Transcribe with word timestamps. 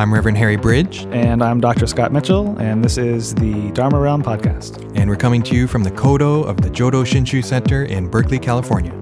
I'm 0.00 0.14
Reverend 0.14 0.38
Harry 0.38 0.56
Bridge, 0.56 1.06
And 1.10 1.42
I'm 1.42 1.60
Dr. 1.60 1.86
Scott 1.86 2.10
Mitchell, 2.10 2.58
and 2.58 2.82
this 2.82 2.96
is 2.96 3.34
the 3.34 3.70
Dharma 3.72 4.00
Realm 4.00 4.22
Podcast. 4.22 4.82
and 4.96 5.10
we're 5.10 5.16
coming 5.16 5.42
to 5.42 5.54
you 5.54 5.66
from 5.66 5.84
the 5.84 5.90
Kodo 5.90 6.42
of 6.42 6.56
the 6.62 6.70
Jodo 6.70 7.04
Shinshu 7.04 7.44
Center 7.44 7.84
in 7.84 8.08
Berkeley, 8.08 8.38
California. 8.38 8.92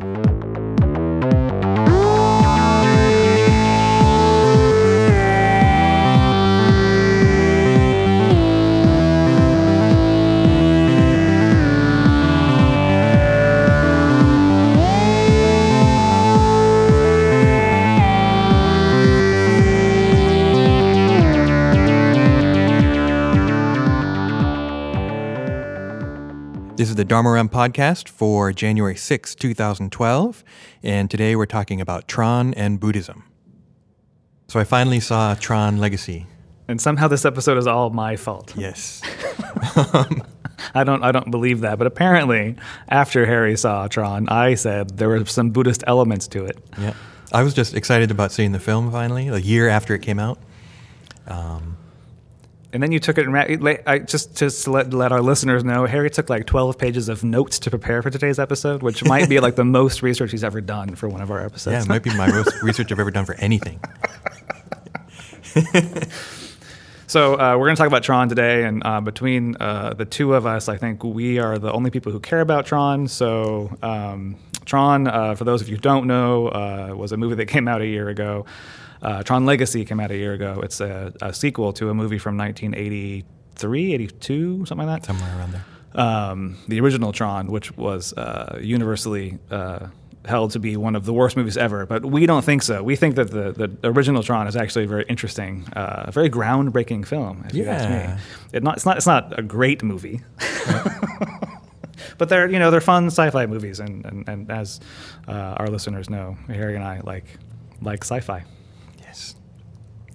Dharma 27.09 27.31
Realm 27.31 27.49
podcast 27.49 28.07
for 28.07 28.53
January 28.53 28.95
6, 28.95 29.35
2012, 29.35 30.45
and 30.83 31.11
today 31.11 31.35
we're 31.37 31.47
talking 31.47 31.81
about 31.81 32.07
Tron 32.07 32.53
and 32.53 32.79
Buddhism. 32.79 33.25
So 34.49 34.61
I 34.61 34.65
finally 34.65 35.01
saw 35.01 35.35
Tron 35.35 35.79
Legacy. 35.79 36.27
And 36.69 36.79
somehow 36.79 37.09
this 37.09 37.25
episode 37.25 37.57
is 37.57 37.67
all 37.67 37.89
my 37.89 38.17
fault. 38.17 38.53
Yes. 38.59 39.01
I 40.75 40.85
don't 40.85 41.03
I 41.03 41.11
don't 41.11 41.31
believe 41.31 41.61
that, 41.61 41.79
but 41.79 41.87
apparently 41.87 42.57
after 42.91 43.25
Harry 43.25 43.57
saw 43.57 43.89
Tron, 43.89 44.29
I 44.29 44.55
said 44.55 44.99
there 44.99 45.09
were 45.09 45.25
some 45.25 45.49
Buddhist 45.49 45.83
elements 45.87 46.29
to 46.29 46.45
it. 46.45 46.59
yeah. 46.79 46.93
I 47.33 47.43
was 47.43 47.55
just 47.55 47.73
excited 47.75 48.11
about 48.11 48.33
seeing 48.33 48.53
the 48.53 48.61
film 48.61 48.93
finally, 48.93 49.29
a 49.29 49.39
year 49.39 49.67
after 49.69 49.95
it 49.95 50.03
came 50.03 50.19
out. 50.19 50.39
Um, 51.27 51.78
And 52.73 52.83
then 52.83 52.93
you 52.93 52.99
took 52.99 53.17
it 53.17 53.27
and 53.27 53.79
I, 53.87 53.99
just 54.01 54.37
just 54.37 54.65
to 54.65 54.71
let, 54.71 54.93
let 54.93 55.11
our 55.11 55.23
listeners 55.23 55.65
know, 55.65 55.87
Harry 55.87 56.11
took 56.11 56.29
like 56.29 56.45
12 56.45 56.77
pages 56.77 57.09
of 57.09 57.25
notes 57.25 57.59
to 57.61 57.71
prepare 57.71 58.03
for 58.03 58.11
today's 58.11 58.39
episode, 58.39 58.83
which 58.83 59.03
might 59.05 59.29
be 59.29 59.41
like 59.41 59.57
the 59.57 59.65
most 59.79 60.03
research 60.03 60.33
he's 60.33 60.45
ever 60.45 60.61
done 60.61 60.95
for 60.95 61.09
one 61.09 61.23
of 61.23 61.31
our 61.31 61.43
episodes. 61.43 61.73
Yeah, 61.73 61.83
it 61.83 61.89
might 61.89 62.03
be 62.03 62.15
my 62.15 62.31
most 62.31 62.53
research 62.63 62.93
I've 62.93 63.01
ever 63.01 63.11
done 63.11 63.25
for 63.25 63.37
anything. 63.37 63.81
So 67.09 67.41
uh, 67.41 67.57
we're 67.57 67.65
going 67.65 67.75
to 67.75 67.81
talk 67.81 67.87
about 67.87 68.03
Tron 68.03 68.29
today, 68.29 68.65
and 68.65 68.83
uh, 68.85 69.01
between 69.01 69.57
uh, 69.59 69.95
the 69.95 70.05
two 70.05 70.35
of 70.35 70.45
us, 70.45 70.69
I 70.69 70.77
think 70.77 71.03
we 71.03 71.39
are 71.39 71.59
the 71.59 71.73
only 71.73 71.89
people 71.89 72.13
who 72.13 72.21
care 72.21 72.43
about 72.43 72.67
Tron. 72.67 73.09
So 73.09 73.75
um, 73.83 74.37
Tron, 74.67 75.07
uh, 75.07 75.35
for 75.35 75.45
those 75.45 75.63
of 75.63 75.71
you 75.71 75.77
who 75.77 75.81
don't 75.81 76.07
know, 76.07 76.49
uh, 76.49 76.93
was 76.95 77.13
a 77.13 77.17
movie 77.17 77.37
that 77.37 77.47
came 77.47 77.67
out 77.67 77.81
a 77.81 77.87
year 77.87 78.11
ago. 78.11 78.45
Uh, 79.03 79.23
Tron 79.23 79.47
Legacy 79.47 79.85
came 79.85 80.01
out 80.01 80.11
a 80.11 80.17
year 80.17 80.33
ago. 80.33 80.61
It's 80.63 80.81
a, 80.81 81.13
a 81.23 81.33
sequel 81.33 81.73
to 81.75 81.91
a 81.91 81.95
movie 81.95 82.19
from 82.19 82.37
1983, 82.37 83.95
82, 83.95 84.67
something 84.67 84.87
like 84.87 85.03
that. 85.03 85.07
Somewhere 85.07 85.39
around 85.39 85.53
there. 85.53 85.65
Um, 85.95 86.57
the 86.69 86.81
original 86.81 87.13
Tron, 87.13 87.47
which 87.49 87.77
was 87.77 88.13
uh, 88.15 88.59
universally 88.61 89.39
uh, 89.51 89.87
held 90.25 90.51
to 90.51 90.59
be 90.59 90.77
one 90.77 90.95
of 90.97 91.05
the 91.07 91.13
worst 91.13 91.37
movies 91.37 91.57
ever, 91.57 91.87
but 91.87 92.05
we 92.05 92.27
don't 92.27 92.45
think 92.45 92.63
so. 92.63 92.83
We 92.83 92.95
think 92.97 93.15
that 93.17 93.31
the, 93.31 93.53
the 93.53 93.89
original 93.89 94.23
Tron 94.23 94.47
is 94.47 94.57
actually 94.57 94.85
a 94.85 94.89
very 94.89 95.05
interesting, 95.09 95.67
uh, 95.75 96.05
a 96.09 96.13
very 96.13 96.29
groundbreaking 96.29 97.07
film. 97.07 97.45
If 97.49 97.55
you 97.55 97.65
ask 97.65 97.89
Yeah. 97.89 98.15
me, 98.17 98.21
it 98.53 98.63
not, 98.63 98.77
it's 98.77 98.85
not 98.87 98.97
it's 98.99 99.07
not 99.07 99.39
a 99.39 99.43
great 99.43 99.83
movie, 99.83 100.21
but 102.19 102.29
they're 102.29 102.51
you 102.51 102.59
know 102.59 102.71
they're 102.71 102.81
fun 102.81 103.07
sci-fi 103.07 103.47
movies, 103.47 103.81
and 103.81 104.05
and, 104.05 104.29
and 104.29 104.51
as 104.51 104.81
uh, 105.27 105.33
our 105.57 105.69
listeners 105.69 106.11
know, 106.11 106.37
Harry 106.49 106.75
and 106.75 106.85
I 106.85 107.01
like 107.05 107.25
like 107.81 108.03
sci-fi. 108.05 108.45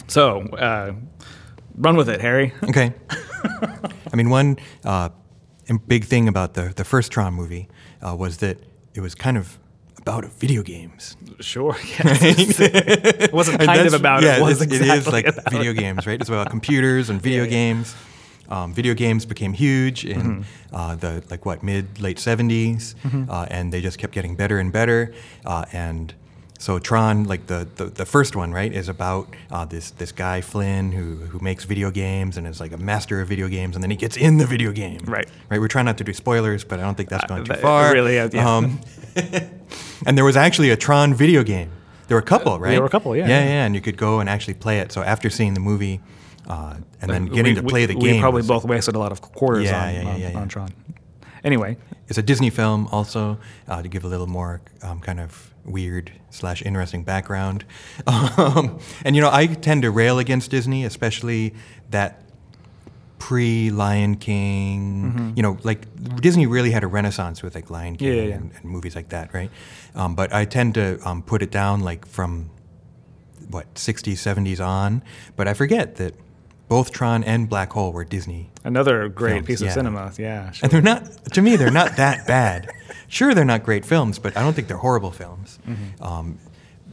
So 0.07 0.41
uh, 0.41 0.93
run 1.75 1.95
with 1.95 2.09
it, 2.09 2.21
Harry. 2.21 2.53
Okay. 2.63 2.93
I 4.11 4.15
mean, 4.15 4.29
one 4.29 4.57
uh, 4.85 5.09
big 5.87 6.05
thing 6.05 6.27
about 6.27 6.53
the, 6.53 6.73
the 6.75 6.83
first 6.83 7.11
Tron 7.11 7.33
movie 7.33 7.67
uh, 8.01 8.15
was 8.15 8.37
that 8.37 8.57
it 8.93 9.01
was 9.01 9.15
kind 9.15 9.37
of 9.37 9.59
about 9.97 10.25
video 10.25 10.61
games. 10.63 11.17
Sure. 11.39 11.75
Yes. 12.03 12.59
it 12.59 13.33
wasn't 13.33 13.59
kind 13.61 13.87
of 13.87 13.93
about 13.93 14.21
yeah, 14.23 14.37
it. 14.37 14.41
Was 14.41 14.61
exactly 14.61 14.89
it 14.89 14.97
is 14.97 15.07
like 15.11 15.51
video 15.51 15.71
it. 15.71 15.77
games, 15.77 16.05
right? 16.07 16.19
It's 16.19 16.29
about 16.29 16.49
computers 16.49 17.09
and 17.09 17.21
video 17.21 17.43
Yeah, 17.45 17.49
games. 17.49 17.95
Um, 18.49 18.73
video 18.73 18.93
games 18.93 19.25
became 19.25 19.53
huge 19.53 20.05
in 20.05 20.21
Mm-hmm. 20.43 20.75
uh, 20.75 20.95
the 20.95 21.23
like 21.29 21.45
what 21.45 21.63
mid 21.63 22.01
late 22.01 22.17
70s, 22.17 22.93
uh, 23.29 23.47
and 23.49 23.71
they 23.73 23.81
just 23.81 23.97
kept 23.97 24.13
getting 24.13 24.35
better 24.35 24.59
and 24.59 24.71
better. 24.71 25.13
Uh, 25.45 25.65
and 25.71 26.13
so 26.63 26.79
Tron, 26.79 27.25
like 27.25 27.47
the, 27.47 27.67
the, 27.75 27.85
the 27.87 28.05
first 28.05 28.37
one, 28.37 28.53
right, 28.53 28.71
is 28.71 28.87
about 28.87 29.27
uh, 29.51 29.65
this 29.65 29.91
this 29.91 30.13
guy 30.13 30.39
Flynn 30.39 30.93
who 30.93 31.15
who 31.31 31.39
makes 31.39 31.65
video 31.65 31.91
games 31.91 32.37
and 32.37 32.47
is 32.47 32.61
like 32.61 32.71
a 32.71 32.77
master 32.77 33.19
of 33.19 33.27
video 33.27 33.49
games, 33.49 33.75
and 33.75 33.83
then 33.83 33.91
he 33.91 33.97
gets 33.97 34.15
in 34.15 34.37
the 34.37 34.45
video 34.45 34.71
game. 34.71 34.99
Right. 35.03 35.27
Right. 35.49 35.59
We're 35.59 35.67
trying 35.67 35.83
not 35.87 35.97
to 35.97 36.05
do 36.05 36.13
spoilers, 36.13 36.63
but 36.63 36.79
I 36.79 36.83
don't 36.83 36.95
think 36.95 37.09
that's 37.09 37.25
Uh, 37.25 37.27
going 37.27 37.43
too 37.43 37.51
that- 37.51 37.61
far. 37.61 37.91
really, 37.91 38.17
uh, 38.17 38.29
yeah. 38.31 38.55
Um, 38.55 38.79
and 40.05 40.17
there 40.17 40.23
was 40.23 40.37
actually 40.37 40.69
a 40.69 40.77
Tron 40.77 41.13
video 41.13 41.43
game. 41.43 41.69
There 42.07 42.15
were 42.15 42.21
a 42.21 42.25
couple, 42.25 42.57
right? 42.57 42.71
there 42.71 42.79
were 42.79 42.87
a 42.87 42.89
couple, 42.97 43.13
yeah, 43.13 43.27
Yeah, 43.27 43.43
yeah. 43.43 43.65
and 43.65 43.75
you 43.75 43.81
could 43.81 43.97
go 43.97 44.21
and 44.21 44.29
actually 44.29 44.53
play 44.55 44.79
it. 44.79 44.93
So 44.93 45.01
after 45.03 45.29
seeing 45.29 45.55
the 45.55 45.59
movie, 45.59 45.99
uh, 46.47 46.75
and 47.01 47.11
then 47.11 47.25
getting 47.25 47.55
we- 47.55 47.61
to 47.61 47.67
play 47.67 47.85
the 47.85 47.95
we, 47.95 48.01
game, 48.03 48.15
We 48.15 48.21
probably 48.21 48.43
both 48.43 48.63
wasted 48.63 48.95
a 48.95 48.99
lot 48.99 49.11
of 49.11 49.19
quarters 49.21 49.65
Yeah, 49.65 49.83
on, 49.85 49.93
yeah, 49.93 50.01
yeah, 50.01 50.09
on, 50.09 50.19
yeah, 50.21 50.29
yeah. 50.31 50.39
on 50.39 50.47
Tron. 50.47 50.69
Anyway, 51.43 51.77
It's 52.07 52.17
a 52.17 52.23
Disney 52.23 52.49
film, 52.49 52.87
also 52.91 53.37
uh, 53.67 53.81
to 53.81 53.89
give 53.89 54.03
a 54.05 54.07
little 54.07 54.27
more 54.27 54.61
um, 54.81 54.99
kind 55.01 55.19
of 55.19 55.53
weird 55.65 56.11
slash 56.29 56.61
interesting 56.61 57.03
background. 57.03 57.65
Um, 58.07 58.79
and 59.05 59.15
you 59.15 59.21
know, 59.21 59.29
I 59.31 59.47
tend 59.47 59.81
to 59.83 59.91
rail 59.91 60.19
against 60.19 60.51
Disney, 60.51 60.85
especially 60.85 61.53
that 61.91 62.21
pre 63.19 63.69
Lion 63.71 64.15
King. 64.15 65.33
You 65.35 65.43
know, 65.43 65.57
like 65.63 65.81
Disney 66.21 66.45
really 66.45 66.71
had 66.71 66.83
a 66.83 66.87
renaissance 66.87 67.41
with 67.43 67.55
like 67.55 67.69
Lion 67.69 67.95
King 67.95 68.07
Mm-hmm. 68.09 68.17
Yeah, 68.17 68.23
yeah, 68.23 68.29
yeah. 68.29 68.35
And, 68.35 68.51
and 68.55 68.65
movies 68.65 68.95
like 68.95 69.09
that, 69.09 69.33
right? 69.33 69.49
Um, 69.95 70.15
but 70.15 70.33
I 70.33 70.45
tend 70.45 70.73
to 70.75 70.99
um, 71.07 71.21
put 71.23 71.41
it 71.41 71.51
down 71.51 71.81
like 71.81 72.05
from 72.05 72.49
what 73.49 73.73
60s, 73.75 74.13
70s 74.13 74.59
on. 74.65 75.03
But 75.35 75.47
I 75.47 75.53
forget 75.53 75.95
that 75.97 76.15
both 76.67 76.91
Tron 76.91 77.23
and 77.23 77.49
Black 77.49 77.71
Hole 77.73 77.91
were 77.91 78.03
Disney 78.03 78.49
another 78.63 79.09
great 79.09 79.33
Films, 79.33 79.47
piece 79.47 79.61
of 79.61 79.67
yeah. 79.67 79.73
cinema. 79.73 80.13
Yeah, 80.17 80.51
sure. 80.51 80.65
and 80.65 80.71
they're 80.71 80.81
not, 80.81 81.25
to 81.33 81.41
me, 81.41 81.55
they're 81.55 81.71
not 81.71 81.97
that 81.97 82.25
bad. 82.27 82.71
Sure, 83.07 83.33
they're 83.33 83.45
not 83.45 83.63
great 83.63 83.85
films, 83.85 84.19
but 84.19 84.35
I 84.35 84.41
don't 84.41 84.53
think 84.53 84.67
they're 84.67 84.77
horrible 84.77 85.11
films. 85.11 85.59
Mm-hmm. 85.67 86.03
Um, 86.03 86.39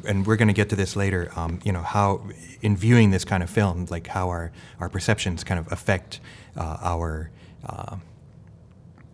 and 0.07 0.27
we're 0.27 0.37
going 0.37 0.49
to 0.49 0.55
get 0.55 0.71
to 0.71 0.77
this 0.77 0.97
later. 0.97 1.31
Um, 1.37 1.61
you 1.65 1.73
know 1.73 1.83
how, 1.83 2.29
in 2.63 2.77
viewing 2.77 3.11
this 3.11 3.25
kind 3.25 3.43
of 3.43 3.51
film, 3.51 3.87
like 3.91 4.07
how 4.07 4.29
our 4.29 4.53
our 4.81 4.89
perceptions 4.89 5.45
kind 5.45 5.61
of 5.61 5.71
affect 5.73 6.21
uh, 6.57 6.79
our 6.81 7.31
uh, 7.67 7.97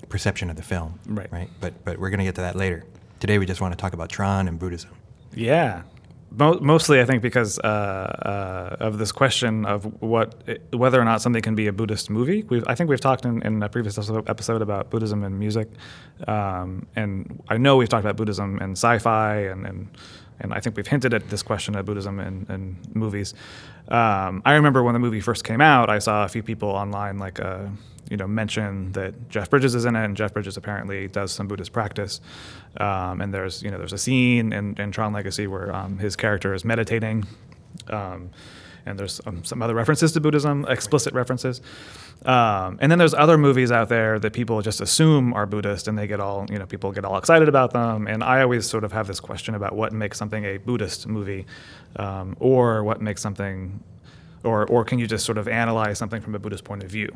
perception 0.08 0.50
of 0.50 0.56
the 0.56 0.62
film. 0.62 0.98
Right. 1.06 1.30
Right. 1.30 1.50
But 1.60 1.84
but 1.84 1.98
we're 1.98 2.10
going 2.10 2.18
to 2.18 2.24
get 2.24 2.36
to 2.36 2.42
that 2.42 2.56
later. 2.56 2.84
Today, 3.18 3.38
we 3.38 3.46
just 3.46 3.60
want 3.60 3.72
to 3.72 3.78
talk 3.78 3.92
about 3.94 4.10
Tron 4.10 4.46
and 4.48 4.58
Buddhism. 4.58 4.90
Yeah. 5.34 5.82
Mo- 6.30 6.58
mostly, 6.60 7.00
I 7.00 7.04
think, 7.04 7.22
because 7.22 7.58
uh, 7.60 7.66
uh, 7.66 8.76
of 8.80 8.98
this 8.98 9.12
question 9.12 9.64
of 9.64 9.84
what 10.02 10.34
whether 10.72 11.00
or 11.00 11.04
not 11.04 11.22
something 11.22 11.40
can 11.40 11.54
be 11.54 11.66
a 11.66 11.72
Buddhist 11.72 12.10
movie. 12.10 12.42
We've, 12.42 12.64
I 12.66 12.74
think 12.74 12.90
we've 12.90 13.00
talked 13.00 13.24
in, 13.24 13.42
in 13.42 13.62
a 13.62 13.68
previous 13.68 13.96
episode 13.98 14.60
about 14.60 14.90
Buddhism 14.90 15.22
and 15.24 15.38
music, 15.38 15.68
um, 16.26 16.86
and 16.94 17.42
I 17.48 17.56
know 17.56 17.76
we've 17.76 17.88
talked 17.88 18.04
about 18.04 18.16
Buddhism 18.16 18.58
and 18.58 18.72
sci-fi, 18.72 19.36
and, 19.36 19.66
and 19.66 19.88
and 20.40 20.52
I 20.52 20.60
think 20.60 20.76
we've 20.76 20.86
hinted 20.86 21.14
at 21.14 21.28
this 21.28 21.42
question 21.42 21.76
of 21.76 21.86
Buddhism 21.86 22.20
in, 22.20 22.46
in 22.48 22.76
movies. 22.94 23.34
Um, 23.88 24.42
I 24.44 24.54
remember 24.54 24.82
when 24.82 24.92
the 24.92 24.98
movie 24.98 25.20
first 25.20 25.44
came 25.44 25.60
out, 25.60 25.88
I 25.90 25.98
saw 25.98 26.24
a 26.24 26.28
few 26.28 26.42
people 26.42 26.68
online 26.68 27.18
like 27.18 27.40
uh, 27.40 27.66
you 28.10 28.16
know 28.16 28.26
mention 28.26 28.92
that 28.92 29.28
Jeff 29.28 29.50
Bridges 29.50 29.74
is 29.74 29.84
in 29.84 29.96
it, 29.96 30.04
and 30.04 30.16
Jeff 30.16 30.32
Bridges 30.32 30.56
apparently 30.56 31.08
does 31.08 31.32
some 31.32 31.48
Buddhist 31.48 31.72
practice. 31.72 32.20
Um, 32.78 33.20
and 33.20 33.32
there's 33.32 33.62
you 33.62 33.70
know 33.70 33.78
there's 33.78 33.92
a 33.92 33.98
scene 33.98 34.52
in, 34.52 34.74
in 34.80 34.92
Tron 34.92 35.12
Legacy 35.12 35.46
where 35.46 35.74
um, 35.74 35.98
his 35.98 36.16
character 36.16 36.54
is 36.54 36.64
meditating, 36.64 37.26
um, 37.88 38.30
and 38.84 38.98
there's 38.98 39.20
um, 39.26 39.44
some 39.44 39.62
other 39.62 39.74
references 39.74 40.12
to 40.12 40.20
Buddhism, 40.20 40.66
explicit 40.68 41.14
references. 41.14 41.60
Um, 42.24 42.78
and 42.80 42.90
then 42.90 42.98
there's 42.98 43.14
other 43.14 43.38
movies 43.38 43.70
out 43.70 43.88
there 43.88 44.18
that 44.18 44.32
people 44.32 44.60
just 44.62 44.80
assume 44.80 45.32
are 45.34 45.46
Buddhist, 45.46 45.86
and 45.86 45.96
they 45.96 46.06
get 46.06 46.18
all 46.18 46.46
you 46.50 46.58
know 46.58 46.66
people 46.66 46.90
get 46.92 47.04
all 47.04 47.18
excited 47.18 47.48
about 47.48 47.72
them. 47.72 48.06
And 48.08 48.24
I 48.24 48.42
always 48.42 48.68
sort 48.68 48.84
of 48.84 48.92
have 48.92 49.06
this 49.06 49.20
question 49.20 49.54
about 49.54 49.76
what 49.76 49.92
makes 49.92 50.18
something 50.18 50.44
a 50.44 50.56
Buddhist 50.58 51.06
movie, 51.06 51.46
um, 51.96 52.36
or 52.40 52.82
what 52.84 53.00
makes 53.00 53.22
something. 53.22 53.82
Or, 54.44 54.64
or 54.66 54.84
can 54.84 55.00
you 55.00 55.08
just 55.08 55.24
sort 55.26 55.38
of 55.38 55.48
analyze 55.48 55.98
something 55.98 56.20
from 56.22 56.36
a 56.36 56.38
Buddhist 56.38 56.62
point 56.62 56.84
of 56.84 56.88
view, 56.90 57.08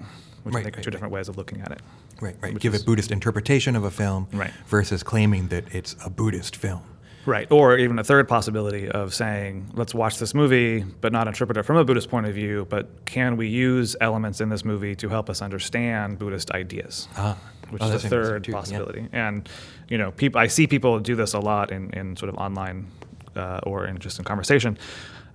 which 0.43 0.53
Right, 0.53 0.61
I 0.61 0.65
think 0.65 0.75
are 0.75 0.79
right, 0.79 0.85
two 0.85 0.91
different 0.91 1.13
ways 1.15 1.29
of 1.29 1.37
looking 1.37 1.61
at 1.61 1.71
it. 1.71 1.81
Right. 2.21 2.35
Right. 2.41 2.59
Give 2.59 2.75
is- 2.75 2.83
a 2.83 2.85
Buddhist 2.85 3.13
interpretation 3.13 3.77
of 3.77 3.85
a 3.85 3.91
film. 3.91 4.27
Right. 4.33 4.51
Versus 4.67 5.05
claiming 5.05 5.47
that 5.49 5.73
it's 5.73 5.95
a 6.05 6.11
Buddhist 6.11 6.57
film. 6.57 6.83
Right. 7.27 7.47
Or 7.53 7.77
even 7.77 7.99
a 7.99 8.05
third 8.05 8.29
possibility 8.29 8.89
of 8.89 9.13
saying, 9.13 9.71
let's 9.75 9.95
watch 9.95 10.19
this 10.19 10.33
movie, 10.35 10.83
but 11.01 11.13
not 11.13 11.27
interpret 11.29 11.59
it 11.59 11.65
from 11.65 11.77
a 11.77 11.85
Buddhist 11.85 12.09
point 12.09 12.27
of 12.27 12.35
view, 12.35 12.67
but 12.71 13.05
can 13.05 13.37
we 13.37 13.47
use 13.49 13.95
elements 14.01 14.41
in 14.41 14.49
this 14.49 14.65
movie 14.65 14.95
to 14.97 15.09
help 15.09 15.29
us 15.29 15.43
understand 15.43 16.19
Buddhist 16.19 16.51
ideas? 16.53 17.09
Ah. 17.17 17.37
Which 17.69 17.83
Oh, 17.83 17.93
is 17.93 18.05
a 18.05 18.09
third 18.09 18.45
too, 18.45 18.53
yeah. 18.53 18.59
possibility. 18.59 19.07
And, 19.13 19.49
you 19.89 19.99
know, 19.99 20.11
people, 20.13 20.41
I 20.41 20.47
see 20.49 20.67
people 20.67 20.99
do 20.99 21.15
this 21.15 21.35
a 21.35 21.39
lot 21.39 21.71
in, 21.71 21.91
in 21.91 22.17
sort 22.17 22.31
of 22.31 22.37
online 22.37 22.89
uh, 23.37 23.61
or 23.65 23.87
in 23.87 23.99
just 23.99 24.19
in 24.19 24.25
conversation. 24.25 24.77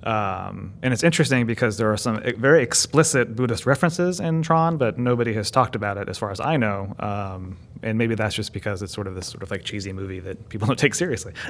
Um, 0.06 0.74
and 0.84 0.94
it's 0.94 1.04
interesting 1.04 1.48
because 1.48 1.78
there 1.78 1.92
are 1.92 1.98
some 1.98 2.22
very 2.38 2.62
explicit 2.62 3.36
Buddhist 3.36 3.66
references 3.66 4.20
in 4.20 4.44
Tron, 4.44 4.78
but 4.78 5.00
nobody 5.00 5.34
has 5.34 5.50
talked 5.50 5.76
about 5.76 5.98
it 5.98 6.08
as 6.10 6.18
far 6.18 6.32
as 6.32 6.40
I 6.40 6.58
know. 6.58 6.96
Um, 7.00 7.58
and 7.82 7.98
maybe 7.98 8.16
that's 8.16 8.36
just 8.36 8.54
because 8.54 8.82
it's 8.84 8.94
sort 8.94 9.08
of 9.08 9.16
this 9.16 9.28
sort 9.28 9.44
of 9.44 9.52
like 9.52 9.64
cheesy 9.64 9.94
movie 9.94 10.20
that 10.20 10.50
people 10.50 10.68
don't 10.68 10.78
take 10.78 10.96
seriously. 10.96 11.34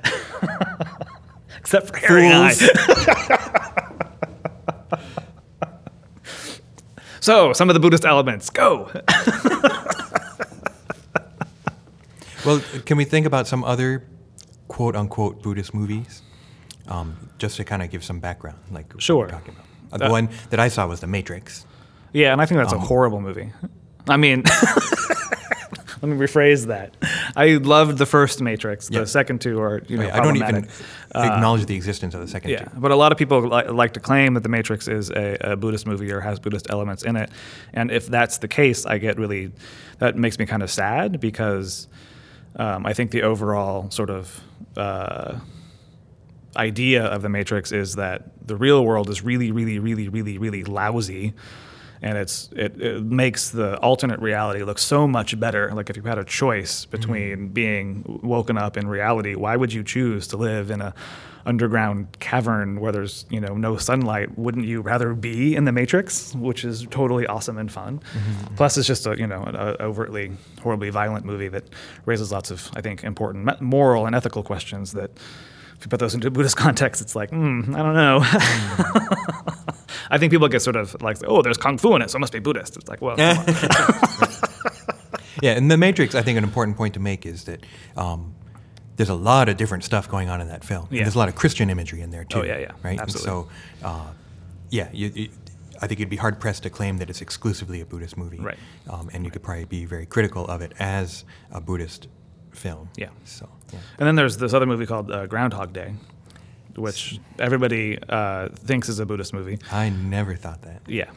Except 1.58 1.88
for 1.88 1.98
Harry 1.98 2.28
and 2.28 2.36
I. 2.36 2.52
so, 7.20 7.54
some 7.54 7.70
of 7.70 7.74
the 7.74 7.80
Buddhist 7.80 8.06
elements, 8.06 8.50
go. 8.50 8.92
Well, 12.46 12.62
can 12.86 12.98
we 12.98 13.06
think 13.06 13.26
about 13.26 13.48
some 13.48 13.64
other 13.64 14.06
quote 14.68 14.96
unquote 14.96 15.42
Buddhist 15.42 15.74
movies? 15.74 16.22
Um, 16.88 17.30
just 17.38 17.58
to 17.58 17.64
kind 17.64 17.82
of 17.82 17.90
give 17.90 18.04
some 18.04 18.20
background, 18.20 18.58
like 18.72 18.94
what 18.94 19.02
Sure. 19.02 19.26
we're 19.26 19.30
talking 19.30 19.56
about. 19.56 19.66
Uh, 19.92 19.98
the 19.98 20.06
Uh, 20.08 20.12
one 20.12 20.30
that 20.52 20.60
I 20.60 20.68
saw 20.68 20.86
was 20.88 21.00
The 21.00 21.08
Matrix. 21.08 21.66
Yeah, 22.14 22.32
and 22.32 22.42
I 22.42 22.46
think 22.46 22.60
that's 22.60 22.74
Um, 22.74 22.80
a 22.80 22.86
horrible 22.86 23.22
movie. 23.22 23.52
I 24.08 24.18
mean, 24.18 24.44
let 26.02 26.04
me 26.04 26.18
rephrase 26.18 26.68
that. 26.68 26.96
I 27.36 27.54
loved 27.62 27.98
the 27.98 28.06
first 28.06 28.42
Matrix. 28.42 28.88
The 28.90 29.00
Yeah. 29.00 29.04
second 29.06 29.42
two 29.42 29.60
are, 29.62 29.82
you 29.88 29.98
know, 29.98 30.10
I 30.12 30.20
don't 30.20 30.36
even. 30.38 30.68
Uh, 31.14 31.30
acknowledge 31.34 31.66
the 31.66 31.76
existence 31.76 32.14
of 32.14 32.22
the 32.22 32.28
second 32.28 32.52
Yeah, 32.52 32.66
two. 32.66 32.70
but 32.78 32.92
a 32.92 32.96
lot 32.96 33.12
of 33.12 33.18
people 33.18 33.42
li- 33.42 33.68
like 33.70 33.94
to 33.94 34.00
claim 34.00 34.34
that 34.36 34.44
The 34.44 34.50
Matrix 34.50 34.88
is 34.88 35.10
a, 35.12 35.38
a 35.42 35.56
Buddhist 35.56 35.88
movie 35.88 36.12
or 36.12 36.20
has 36.22 36.40
Buddhist 36.40 36.68
elements 36.70 37.04
in 37.04 37.16
it, 37.16 37.30
and 37.74 37.90
if 37.92 38.08
that's 38.08 38.38
the 38.40 38.48
case, 38.48 38.86
I 38.86 38.98
get 38.98 39.18
really 39.18 39.52
that 40.00 40.16
makes 40.18 40.38
me 40.38 40.46
kind 40.46 40.62
of 40.62 40.70
sad 40.70 41.20
because 41.20 41.88
um, 42.58 42.86
I 42.86 42.94
think 42.94 43.12
the 43.12 43.24
overall 43.24 43.90
sort 43.92 44.10
of 44.10 44.42
uh, 44.78 45.36
idea 46.58 47.04
of 47.04 47.22
The 47.22 47.30
Matrix 47.30 47.72
is 47.72 47.96
that 47.96 48.24
the 48.46 48.56
real 48.56 48.86
world 48.86 49.10
is 49.10 49.22
really, 49.24 49.52
really, 49.52 49.80
really, 49.80 50.10
really, 50.10 50.38
really 50.38 50.64
lousy. 50.64 51.34
And 52.02 52.18
it's 52.18 52.50
it, 52.56 52.80
it 52.80 53.04
makes 53.04 53.50
the 53.50 53.78
alternate 53.78 54.20
reality 54.20 54.64
look 54.64 54.78
so 54.78 55.08
much 55.08 55.40
better. 55.40 55.72
Like 55.74 55.90
if 55.90 55.96
you 55.96 56.04
had 56.04 56.18
a 56.18 56.26
choice 56.26 56.86
between 56.86 57.38
mm-hmm. 57.38 57.48
being 57.48 58.20
woken 58.22 58.58
up 58.58 58.78
in 58.78 58.88
reality, 58.88 59.34
why 59.36 59.56
would 59.56 59.74
you 59.74 59.84
choose 59.84 60.28
to 60.28 60.38
live 60.38 60.70
in 60.70 60.82
a 60.82 60.94
underground 61.46 62.20
cavern 62.20 62.80
where 62.80 62.92
there's 62.92 63.26
you 63.30 63.40
know 63.40 63.56
no 63.56 63.78
sunlight? 63.78 64.38
Wouldn't 64.38 64.66
you 64.66 64.82
rather 64.82 65.14
be 65.14 65.56
in 65.56 65.66
the 65.66 65.72
Matrix, 65.72 66.36
which 66.36 66.66
is 66.66 66.86
totally 66.90 67.26
awesome 67.28 67.58
and 67.58 67.72
fun? 67.72 68.00
Mm-hmm. 68.00 68.56
Plus, 68.56 68.78
it's 68.78 68.88
just 68.88 69.06
a 69.08 69.18
you 69.18 69.28
know 69.28 69.44
an 69.44 69.56
a 69.56 69.76
overtly 69.80 70.32
horribly 70.62 70.90
violent 70.90 71.26
movie 71.26 71.48
that 71.50 71.64
raises 72.06 72.32
lots 72.32 72.52
of 72.52 72.70
I 72.76 72.82
think 72.82 73.04
important 73.04 73.62
moral 73.62 74.06
and 74.06 74.16
ethical 74.16 74.44
questions 74.44 74.92
that 74.94 75.12
if 75.78 75.86
you 75.86 75.90
put 75.90 76.00
those 76.00 76.14
into 76.14 76.30
Buddhist 76.32 76.58
context, 76.66 77.02
it's 77.02 77.16
like, 77.16 77.32
mm, 77.32 77.76
I 77.76 77.84
don't 77.84 77.94
know. 77.96 78.20
I 80.10 80.18
think 80.18 80.32
people 80.32 80.48
get 80.48 80.62
sort 80.62 80.76
of 80.76 81.02
like, 81.02 81.18
oh, 81.26 81.42
there's 81.42 81.58
kung 81.58 81.78
fu 81.78 81.96
in 81.96 82.02
it, 82.02 82.10
so 82.10 82.18
it 82.18 82.20
must 82.20 82.34
be 82.34 82.40
Buddhist. 82.40 82.78
It's 82.78 82.88
like, 82.88 83.02
well, 83.02 83.18
come 83.18 83.38
on. 83.38 84.30
Yeah, 85.42 85.58
in 85.58 85.68
The 85.68 85.76
Matrix, 85.78 86.16
I 86.16 86.22
think 86.22 86.38
an 86.38 86.46
important 86.46 86.78
point 86.78 86.94
to 86.94 87.00
make 87.00 87.26
is 87.26 87.44
that 87.44 87.66
um, 87.98 88.34
there's 88.96 89.10
a 89.10 89.16
lot 89.16 89.50
of 89.50 89.58
different 89.58 89.84
stuff 89.84 90.10
going 90.10 90.30
on 90.30 90.40
in 90.40 90.48
that 90.48 90.64
film. 90.64 90.88
Yeah. 90.90 91.04
there's 91.04 91.16
a 91.16 91.18
lot 91.18 91.28
of 91.28 91.36
Christian 91.36 91.70
imagery 91.70 92.02
in 92.02 92.10
there 92.10 92.24
too. 92.24 92.40
Oh, 92.40 92.44
yeah, 92.44 92.58
yeah, 92.58 92.72
right. 92.84 93.00
absolutely. 93.00 93.32
And 93.32 93.48
so, 93.82 93.88
uh, 93.88 94.08
yeah, 94.70 94.88
you, 94.94 95.12
you, 95.14 95.30
I 95.82 95.88
think 95.88 96.00
you'd 96.00 96.10
be 96.10 96.16
hard 96.16 96.40
pressed 96.40 96.64
to 96.64 96.70
claim 96.70 97.00
that 97.00 97.10
it's 97.10 97.22
exclusively 97.22 97.82
a 97.82 97.86
Buddhist 97.86 98.18
movie. 98.18 98.40
Right. 98.40 98.58
Um, 98.90 99.10
and 99.14 99.26
you 99.26 99.32
could 99.32 99.44
probably 99.44 99.66
be 99.66 99.86
very 99.86 100.06
critical 100.06 100.48
of 100.48 100.62
it 100.62 100.72
as 100.80 101.26
a 101.52 101.60
Buddhist 101.60 102.08
film. 102.56 102.90
Yeah. 102.98 103.10
So. 103.24 103.50
Yeah. 103.74 103.80
and 104.00 104.08
then 104.08 104.16
there's 104.16 104.38
this 104.38 104.54
other 104.54 104.66
movie 104.66 104.86
called 104.86 105.12
uh, 105.12 105.26
Groundhog 105.28 105.74
Day, 105.74 105.94
which 106.78 107.20
everybody 107.40 107.98
uh, 108.10 108.50
thinks 108.50 108.90
is 108.90 109.00
a 109.00 109.06
Buddhist 109.06 109.34
movie. 109.34 109.60
I 109.72 109.90
never 109.90 110.36
thought 110.36 110.62
that. 110.64 110.82
Yeah. 110.88 111.10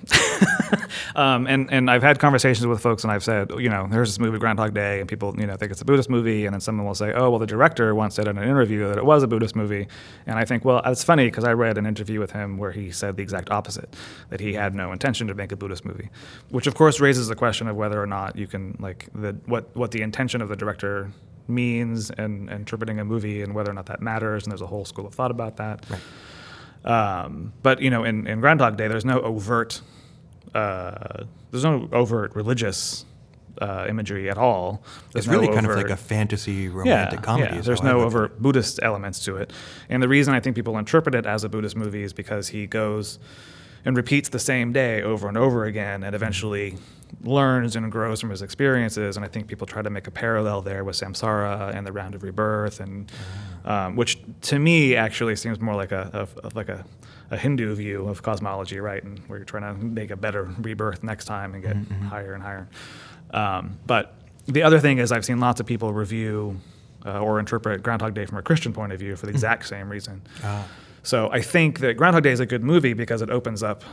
um, 1.16 1.46
and, 1.46 1.72
and 1.72 1.90
I've 1.90 2.02
had 2.02 2.18
conversations 2.18 2.66
with 2.66 2.80
folks 2.80 3.04
and 3.04 3.12
I've 3.12 3.24
said, 3.24 3.50
you 3.58 3.68
know, 3.68 3.86
there's 3.90 4.10
this 4.10 4.18
movie, 4.18 4.38
Groundhog 4.38 4.74
Day, 4.74 5.00
and 5.00 5.08
people, 5.08 5.34
you 5.38 5.46
know, 5.46 5.56
think 5.56 5.72
it's 5.72 5.80
a 5.80 5.84
Buddhist 5.84 6.10
movie. 6.10 6.46
And 6.46 6.54
then 6.54 6.60
someone 6.60 6.86
will 6.86 6.94
say, 6.94 7.12
oh, 7.12 7.30
well, 7.30 7.38
the 7.38 7.46
director 7.46 7.94
once 7.94 8.14
said 8.14 8.28
in 8.28 8.38
an 8.38 8.44
interview 8.44 8.88
that 8.88 8.98
it 8.98 9.04
was 9.04 9.22
a 9.22 9.28
Buddhist 9.28 9.56
movie. 9.56 9.88
And 10.26 10.38
I 10.38 10.44
think, 10.44 10.64
well, 10.64 10.80
that's 10.84 11.04
funny 11.04 11.26
because 11.26 11.44
I 11.44 11.52
read 11.52 11.78
an 11.78 11.86
interview 11.86 12.20
with 12.20 12.32
him 12.32 12.58
where 12.58 12.72
he 12.72 12.90
said 12.90 13.16
the 13.16 13.22
exact 13.22 13.50
opposite, 13.50 13.94
that 14.30 14.40
he 14.40 14.54
had 14.54 14.74
no 14.74 14.92
intention 14.92 15.26
to 15.28 15.34
make 15.34 15.52
a 15.52 15.56
Buddhist 15.56 15.84
movie, 15.84 16.10
which 16.50 16.66
of 16.66 16.74
course 16.74 17.00
raises 17.00 17.28
the 17.28 17.36
question 17.36 17.68
of 17.68 17.76
whether 17.76 18.00
or 18.00 18.06
not 18.06 18.36
you 18.36 18.46
can, 18.46 18.76
like, 18.78 19.08
the, 19.14 19.36
what, 19.46 19.74
what 19.76 19.90
the 19.90 20.02
intention 20.02 20.40
of 20.40 20.48
the 20.48 20.56
director 20.56 21.10
means 21.48 22.10
and 22.10 22.50
interpreting 22.50 23.00
a 23.00 23.04
movie 23.04 23.42
and 23.42 23.54
whether 23.54 23.70
or 23.70 23.74
not 23.74 23.86
that 23.86 24.00
matters. 24.00 24.44
And 24.44 24.52
there's 24.52 24.62
a 24.62 24.66
whole 24.66 24.84
school 24.84 25.06
of 25.06 25.14
thought 25.14 25.30
about 25.30 25.56
that. 25.56 25.84
Right. 25.88 26.00
Um, 26.84 27.52
but 27.62 27.80
you 27.80 27.90
know, 27.90 28.04
in, 28.04 28.26
in 28.26 28.40
Groundhog 28.40 28.76
Day, 28.76 28.88
there's 28.88 29.04
no 29.04 29.20
overt, 29.20 29.80
uh, 30.54 31.24
there's 31.50 31.64
no 31.64 31.88
overt 31.92 32.34
religious 32.34 33.04
uh, 33.60 33.86
imagery 33.88 34.30
at 34.30 34.38
all. 34.38 34.82
There's 35.12 35.26
It's 35.26 35.32
really 35.32 35.48
no 35.48 35.54
kind 35.54 35.66
of 35.66 35.76
like 35.76 35.90
a 35.90 35.96
fantasy 35.96 36.68
romantic 36.68 37.22
comedy. 37.22 37.56
Yeah, 37.56 37.62
there's 37.62 37.82
no 37.82 38.00
overt 38.00 38.40
Buddhist 38.40 38.80
elements 38.82 39.24
to 39.24 39.36
it, 39.36 39.52
and 39.88 40.02
the 40.02 40.08
reason 40.08 40.34
I 40.34 40.40
think 40.40 40.54
people 40.54 40.78
interpret 40.78 41.14
it 41.14 41.26
as 41.26 41.44
a 41.44 41.48
Buddhist 41.48 41.76
movie 41.76 42.02
is 42.02 42.12
because 42.12 42.48
he 42.48 42.66
goes 42.66 43.18
and 43.84 43.96
repeats 43.96 44.28
the 44.28 44.38
same 44.38 44.72
day 44.72 45.02
over 45.02 45.28
and 45.28 45.36
over 45.36 45.64
again, 45.64 46.04
and 46.04 46.14
eventually 46.14 46.76
learns 47.22 47.76
and 47.76 47.90
grows 47.90 48.20
from 48.20 48.30
his 48.30 48.42
experiences. 48.42 49.16
And 49.16 49.24
I 49.24 49.28
think 49.28 49.46
people 49.46 49.66
try 49.66 49.82
to 49.82 49.90
make 49.90 50.06
a 50.06 50.10
parallel 50.10 50.62
there 50.62 50.84
with 50.84 50.96
samsara 50.96 51.74
and 51.74 51.86
the 51.86 51.92
round 51.92 52.14
of 52.14 52.22
rebirth, 52.22 52.80
and 52.80 53.10
um, 53.64 53.96
which 53.96 54.18
to 54.42 54.58
me 54.58 54.96
actually 54.96 55.36
seems 55.36 55.60
more 55.60 55.74
like 55.74 55.92
a 55.92 56.10
of, 56.12 56.36
of 56.38 56.54
like 56.54 56.68
a 56.68 56.84
a 57.30 57.36
Hindu 57.36 57.74
view 57.74 58.08
of 58.08 58.22
cosmology, 58.22 58.80
right? 58.80 59.02
And 59.02 59.18
where 59.28 59.38
you're 59.38 59.44
trying 59.44 59.74
to 59.74 59.84
make 59.84 60.10
a 60.10 60.16
better 60.16 60.44
rebirth 60.60 61.02
next 61.02 61.26
time 61.26 61.54
and 61.54 61.62
get 61.62 61.76
higher 62.08 62.32
and 62.32 62.42
higher. 62.42 62.68
Um, 63.32 63.78
but 63.86 64.14
the 64.46 64.62
other 64.62 64.80
thing 64.80 64.98
is, 64.98 65.12
I've 65.12 65.24
seen 65.24 65.38
lots 65.38 65.60
of 65.60 65.66
people 65.66 65.92
review 65.92 66.58
uh, 67.04 67.20
or 67.20 67.38
interpret 67.38 67.82
Groundhog 67.82 68.14
Day 68.14 68.24
from 68.24 68.38
a 68.38 68.42
Christian 68.42 68.72
point 68.72 68.92
of 68.92 68.98
view 68.98 69.14
for 69.16 69.26
the 69.26 69.32
exact 69.32 69.66
same 69.66 69.90
reason. 69.90 70.22
Ah. 70.42 70.66
So 71.02 71.30
I 71.30 71.40
think 71.40 71.80
that 71.80 71.96
Groundhog 71.96 72.22
Day 72.22 72.32
is 72.32 72.40
a 72.40 72.46
good 72.46 72.62
movie 72.62 72.92
because 72.92 73.22
it 73.22 73.30
opens 73.30 73.62
up 73.62 73.84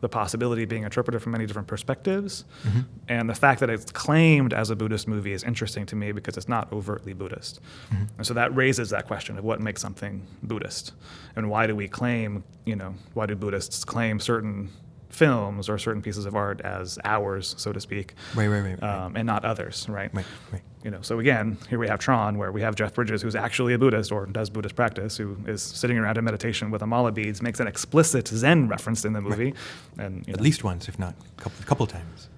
the 0.00 0.08
possibility 0.08 0.62
of 0.62 0.68
being 0.68 0.84
interpreted 0.84 1.22
from 1.22 1.32
many 1.32 1.46
different 1.46 1.68
perspectives. 1.68 2.44
Mm-hmm. 2.66 2.80
And 3.08 3.28
the 3.28 3.34
fact 3.34 3.60
that 3.60 3.70
it's 3.70 3.90
claimed 3.92 4.52
as 4.54 4.70
a 4.70 4.76
Buddhist 4.76 5.06
movie 5.06 5.32
is 5.32 5.44
interesting 5.44 5.86
to 5.86 5.96
me 5.96 6.12
because 6.12 6.36
it's 6.36 6.48
not 6.48 6.72
overtly 6.72 7.12
Buddhist. 7.12 7.60
Mm-hmm. 7.92 8.04
And 8.18 8.26
so 8.26 8.34
that 8.34 8.54
raises 8.54 8.90
that 8.90 9.06
question 9.06 9.38
of 9.38 9.44
what 9.44 9.60
makes 9.60 9.82
something 9.82 10.26
Buddhist. 10.42 10.92
And 11.36 11.50
why 11.50 11.66
do 11.66 11.76
we 11.76 11.88
claim, 11.88 12.44
you 12.64 12.76
know, 12.76 12.94
why 13.14 13.26
do 13.26 13.36
Buddhists 13.36 13.84
claim 13.84 14.20
certain 14.20 14.70
films 15.10 15.68
or 15.68 15.76
certain 15.78 16.00
pieces 16.02 16.24
of 16.26 16.34
art 16.34 16.60
as 16.62 16.98
ours, 17.04 17.54
so 17.58 17.72
to 17.72 17.80
speak, 17.80 18.14
Right, 18.34 18.46
right, 18.48 18.60
right, 18.60 18.80
right. 18.80 18.82
um, 19.04 19.16
and 19.16 19.26
not 19.26 19.44
others, 19.44 19.86
right? 19.88 20.12
Right, 20.14 20.24
right. 20.52 20.62
You 20.84 20.90
know, 20.90 21.02
so 21.02 21.18
again, 21.18 21.58
here 21.68 21.78
we 21.78 21.88
have 21.88 21.98
Tron, 21.98 22.38
where 22.38 22.52
we 22.52 22.62
have 22.62 22.74
Jeff 22.74 22.94
Bridges, 22.94 23.20
who's 23.20 23.34
actually 23.36 23.74
a 23.74 23.78
Buddhist 23.78 24.12
or 24.12 24.24
does 24.26 24.48
Buddhist 24.48 24.76
practice, 24.76 25.16
who 25.16 25.36
is 25.46 25.62
sitting 25.62 25.98
around 25.98 26.16
in 26.16 26.24
meditation 26.24 26.70
with 26.70 26.80
amala 26.80 27.12
beads, 27.12 27.42
makes 27.42 27.60
an 27.60 27.66
explicit 27.66 28.28
Zen 28.28 28.66
reference 28.68 29.04
in 29.04 29.12
the 29.12 29.20
movie, 29.20 29.52
and 29.98 30.26
you 30.26 30.32
At 30.32 30.38
know, 30.38 30.42
least 30.44 30.64
once, 30.64 30.88
if 30.88 30.98
not 30.98 31.14
a 31.38 31.40
couple, 31.42 31.64
couple 31.66 31.86
times, 31.86 32.28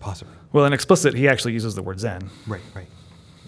possibly. 0.00 0.34
well, 0.52 0.64
an 0.64 0.72
explicit, 0.72 1.14
he 1.14 1.28
actually 1.28 1.52
uses 1.52 1.74
the 1.76 1.82
word 1.82 2.00
Zen. 2.00 2.28
Right, 2.48 2.60
right. 2.74 2.88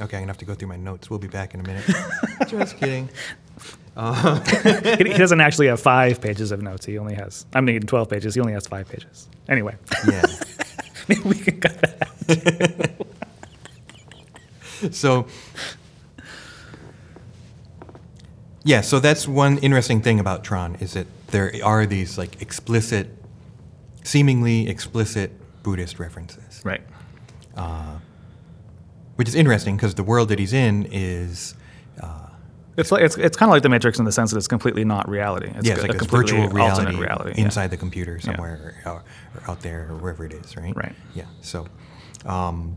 Okay, 0.00 0.17
I'm 0.17 0.23
gonna 0.23 0.26
have 0.33 0.38
to 0.38 0.45
go 0.45 0.55
through 0.55 0.69
my 0.69 0.76
notes. 0.76 1.09
We'll 1.09 1.19
be 1.21 1.29
back 1.29 1.55
in 1.55 1.61
a 1.61 1.62
minute. 1.62 1.85
Just 2.49 2.76
kidding. 2.79 3.09
Uh, 3.96 4.40
he, 4.99 5.04
he 5.04 5.14
doesn't 5.18 5.40
actually 5.40 5.68
have 5.68 5.80
five 5.80 6.20
pages 6.20 6.50
of 6.50 6.61
notes. 6.61 6.84
He 6.84 6.99
only 6.99 7.14
has, 7.14 7.46
I'm 7.54 7.64
mean, 7.64 7.82
twelve 7.82 8.08
pages. 8.08 8.34
He 8.34 8.40
only 8.40 8.52
has 8.54 8.66
five 8.66 8.88
pages. 8.88 9.28
Anyway, 9.49 9.76
yeah. 10.08 10.23
maybe 11.08 11.20
we 11.23 11.34
can 11.37 11.61
cut 11.61 11.80
that. 11.80 12.90
So, 14.90 15.26
yeah. 18.64 18.82
So 18.82 19.00
that's 19.00 19.26
one 19.26 19.56
interesting 19.58 20.02
thing 20.02 20.20
about 20.20 20.44
Tron 20.44 20.75
is 20.76 20.92
that 20.92 21.06
there 21.28 21.52
are 21.64 21.87
these 21.87 22.18
like 22.18 22.42
explicit, 22.42 23.08
seemingly 24.02 24.68
explicit 24.68 25.30
Buddhist 25.62 25.99
references, 25.99 26.61
Right. 26.64 26.82
which 29.16 29.28
is 29.28 29.34
interesting 29.34 29.76
because 29.76 29.94
the 29.94 30.02
world 30.02 30.28
that 30.30 30.38
he's 30.38 30.52
in 30.52 30.87
is. 30.90 31.54
It's 32.76 32.90
like 32.90 33.02
it's, 33.02 33.16
it's 33.16 33.37
kind 33.37 33.49
of 33.49 33.52
like 33.52 33.62
the 33.62 33.69
Matrix 33.69 33.99
in 33.99 34.04
the 34.04 34.12
sense 34.12 34.33
that 34.33 34.37
it's 34.37 34.49
completely 34.49 34.85
not 34.85 35.09
reality. 35.09 35.52
It's 35.54 35.66
yeah, 35.66 35.75
it's 35.75 35.85
a 35.85 35.87
like 35.88 35.99
completely 35.99 36.40
virtual 36.40 36.49
reality, 36.49 36.97
reality. 36.97 37.33
yeah. 37.37 37.45
inside 37.45 37.71
the 37.71 37.76
computer 37.76 38.19
somewhere 38.21 38.75
or, 38.85 38.93
or 38.93 39.04
out 39.49 39.61
there 39.61 39.88
or 39.90 39.97
wherever 39.97 40.25
it 40.25 40.33
is, 40.33 40.57
right? 40.57 40.75
Right. 40.76 40.95
Yeah. 41.14 41.26
So, 41.40 41.66
um, 42.26 42.76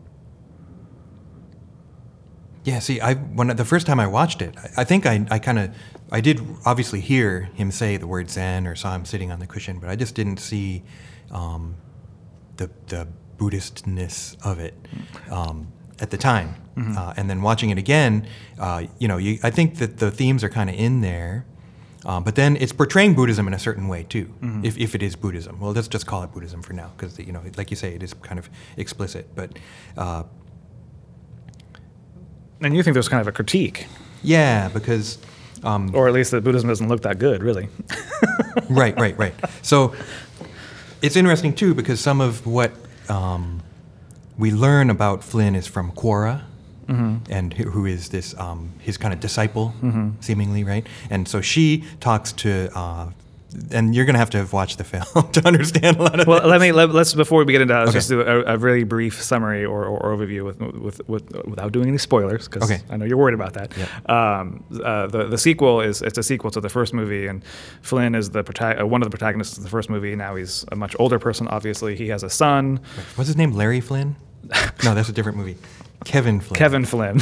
yeah. 2.63 2.79
See, 2.79 3.01
I 3.01 3.15
when 3.15 3.47
the 3.47 3.65
first 3.65 3.87
time 3.87 3.99
I 3.99 4.07
watched 4.07 4.41
it, 4.41 4.55
I, 4.57 4.81
I 4.81 4.83
think 4.83 5.05
I, 5.05 5.25
I 5.31 5.39
kind 5.39 5.57
of 5.57 5.75
I 6.11 6.21
did 6.21 6.41
obviously 6.65 7.01
hear 7.01 7.49
him 7.55 7.71
say 7.71 7.97
the 7.97 8.07
word 8.07 8.29
Zen 8.29 8.67
or 8.67 8.75
saw 8.75 8.93
him 8.93 9.03
sitting 9.03 9.31
on 9.31 9.39
the 9.39 9.47
cushion, 9.47 9.79
but 9.79 9.89
I 9.89 9.95
just 9.95 10.13
didn't 10.13 10.37
see 10.37 10.83
um, 11.31 11.75
the 12.57 12.69
the 12.87 13.07
Buddhistness 13.37 14.35
of 14.45 14.59
it 14.59 14.73
um, 15.29 15.71
at 15.99 16.09
the 16.11 16.17
time. 16.17 16.55
Uh, 16.77 17.11
and 17.17 17.27
then 17.27 17.41
watching 17.41 17.71
it 17.71 17.77
again, 17.79 18.27
uh, 18.59 18.83
you 18.99 19.07
know, 19.07 19.17
you, 19.17 19.39
I 19.41 19.49
think 19.49 19.77
that 19.79 19.97
the 19.97 20.11
themes 20.11 20.43
are 20.43 20.49
kind 20.49 20.69
of 20.69 20.75
in 20.75 21.01
there, 21.01 21.45
Um, 22.05 22.23
but 22.23 22.35
then 22.35 22.55
it's 22.55 22.71
portraying 22.71 23.15
Buddhism 23.15 23.47
in 23.47 23.53
a 23.53 23.59
certain 23.59 23.87
way 23.87 24.03
too, 24.03 24.25
Mm-hmm. 24.25 24.63
if, 24.63 24.77
if 24.77 24.93
it 24.95 25.01
is 25.01 25.15
Buddhism. 25.15 25.59
Well, 25.59 25.73
let's 25.73 25.87
just 25.89 26.05
call 26.05 26.21
it 26.23 26.31
Buddhism 26.31 26.61
for 26.61 26.73
now, 26.73 26.91
because 26.95 27.17
you 27.19 27.33
know, 27.33 27.41
like 27.57 27.71
you 27.71 27.75
say, 27.77 27.95
it 27.95 28.03
is 28.03 28.13
kind 28.13 28.37
of 28.39 28.47
explicit. 28.77 29.25
But 29.35 29.49
uh, 29.97 30.23
And 32.61 32.75
you 32.75 32.83
think 32.83 32.93
there's 32.93 33.09
kind 33.09 33.21
of 33.21 33.27
a 33.27 33.31
critique, 33.31 33.87
yeah, 34.23 34.69
because 34.69 35.17
um, 35.63 35.91
or 35.93 36.07
at 36.07 36.13
least 36.13 36.31
that 36.31 36.43
Buddhism 36.43 36.69
doesn't 36.69 36.87
look 36.87 37.01
that 37.01 37.19
good, 37.19 37.43
really. 37.43 37.67
right, 38.69 38.95
right, 38.99 39.17
right. 39.17 39.33
So 39.61 39.93
it's 41.01 41.15
interesting 41.15 41.53
too 41.53 41.73
because 41.73 41.99
some 41.99 42.21
of 42.21 42.45
what 42.47 42.71
um, 43.09 43.56
we 44.37 44.51
learn 44.51 44.89
about 44.89 45.23
Flynn 45.23 45.55
is 45.55 45.67
from 45.67 45.91
Quorra, 45.91 46.43
and 46.87 47.53
who 47.53 47.85
is 47.85 48.09
this 48.09 48.33
um, 48.39 48.71
his 48.79 48.97
kind 48.97 49.13
of 49.13 49.19
disciple, 49.19 49.73
seemingly, 50.21 50.63
right? 50.63 50.85
And 51.09 51.27
so 51.27 51.41
she 51.41 51.83
talks 51.99 52.31
to. 52.33 52.69
Uh, 52.77 53.09
and 53.71 53.95
you're 53.95 54.03
gonna 54.05 54.17
have 54.19 54.29
to 54.31 54.37
have 54.37 54.51
watched 54.53 54.77
the 54.77 54.83
film 54.83 55.31
to 55.31 55.47
understand 55.47 55.97
a 55.97 56.03
lot 56.03 56.19
of. 56.19 56.27
Well, 56.27 56.41
this. 56.41 56.49
let 56.49 56.61
me 56.61 56.71
let, 56.73 56.89
us 56.93 57.13
before 57.13 57.39
we 57.39 57.45
begin 57.45 57.61
into 57.61 57.73
that, 57.73 57.79
let's 57.79 57.89
Okay. 57.91 57.97
just 57.99 58.09
do 58.09 58.21
a, 58.21 58.43
a 58.53 58.57
really 58.57 58.83
brief 58.83 59.19
summary 59.23 59.63
or, 59.65 59.85
or 59.85 60.15
overview 60.15 60.43
with, 60.45 60.59
with, 60.59 61.01
with 61.09 61.31
without 61.45 61.71
doing 61.71 61.87
any 61.87 61.97
spoilers, 61.97 62.47
because 62.47 62.69
Okay. 62.69 62.83
I 62.89 62.97
know 62.97 63.05
you're 63.05 63.17
worried 63.17 63.33
about 63.35 63.53
that. 63.53 63.71
Yep. 63.75 64.09
Um, 64.09 64.63
uh, 64.83 65.07
the 65.07 65.27
the 65.27 65.37
sequel 65.37 65.79
is 65.81 66.01
it's 66.01 66.17
a 66.17 66.23
sequel 66.23 66.51
to 66.51 66.59
the 66.61 66.69
first 66.69 66.93
movie, 66.93 67.25
and 67.25 67.41
Flynn 67.81 68.15
is 68.15 68.29
the 68.31 68.43
prota- 68.43 68.81
uh, 68.81 68.85
one 68.85 69.01
of 69.01 69.09
the 69.09 69.17
protagonists 69.17 69.57
of 69.57 69.63
the 69.63 69.69
first 69.69 69.89
movie. 69.89 70.13
Now 70.15 70.35
he's 70.35 70.65
a 70.71 70.75
much 70.75 70.95
older 70.99 71.17
person. 71.17 71.47
Obviously, 71.47 71.95
he 71.95 72.09
has 72.09 72.23
a 72.23 72.29
son, 72.29 72.81
What's 73.15 73.27
his 73.29 73.37
name? 73.37 73.53
Larry 73.53 73.79
Flynn? 73.81 74.17
No, 74.83 74.93
that's 74.93 75.09
a 75.09 75.13
different 75.13 75.37
movie. 75.37 75.57
Kevin 76.05 76.39
Flynn. 76.39 76.57
Kevin 76.57 76.85
Flynn. 76.85 77.21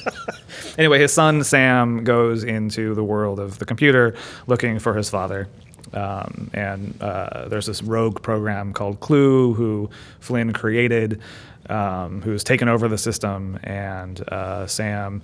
anyway, 0.78 0.98
his 0.98 1.12
son 1.12 1.44
Sam 1.44 2.04
goes 2.04 2.42
into 2.42 2.94
the 2.94 3.04
world 3.04 3.38
of 3.38 3.58
the 3.58 3.64
computer 3.64 4.14
looking 4.46 4.78
for 4.78 4.94
his 4.94 5.10
father. 5.10 5.48
Um, 5.92 6.50
and 6.54 7.00
uh, 7.02 7.48
there's 7.48 7.66
this 7.66 7.82
rogue 7.82 8.22
program 8.22 8.72
called 8.72 9.00
Clu, 9.00 9.54
who 9.54 9.90
Flynn 10.20 10.52
created, 10.52 11.20
um, 11.68 12.22
who's 12.22 12.44
taken 12.44 12.68
over 12.68 12.88
the 12.88 12.98
system. 12.98 13.58
And 13.62 14.20
uh, 14.28 14.66
Sam 14.66 15.22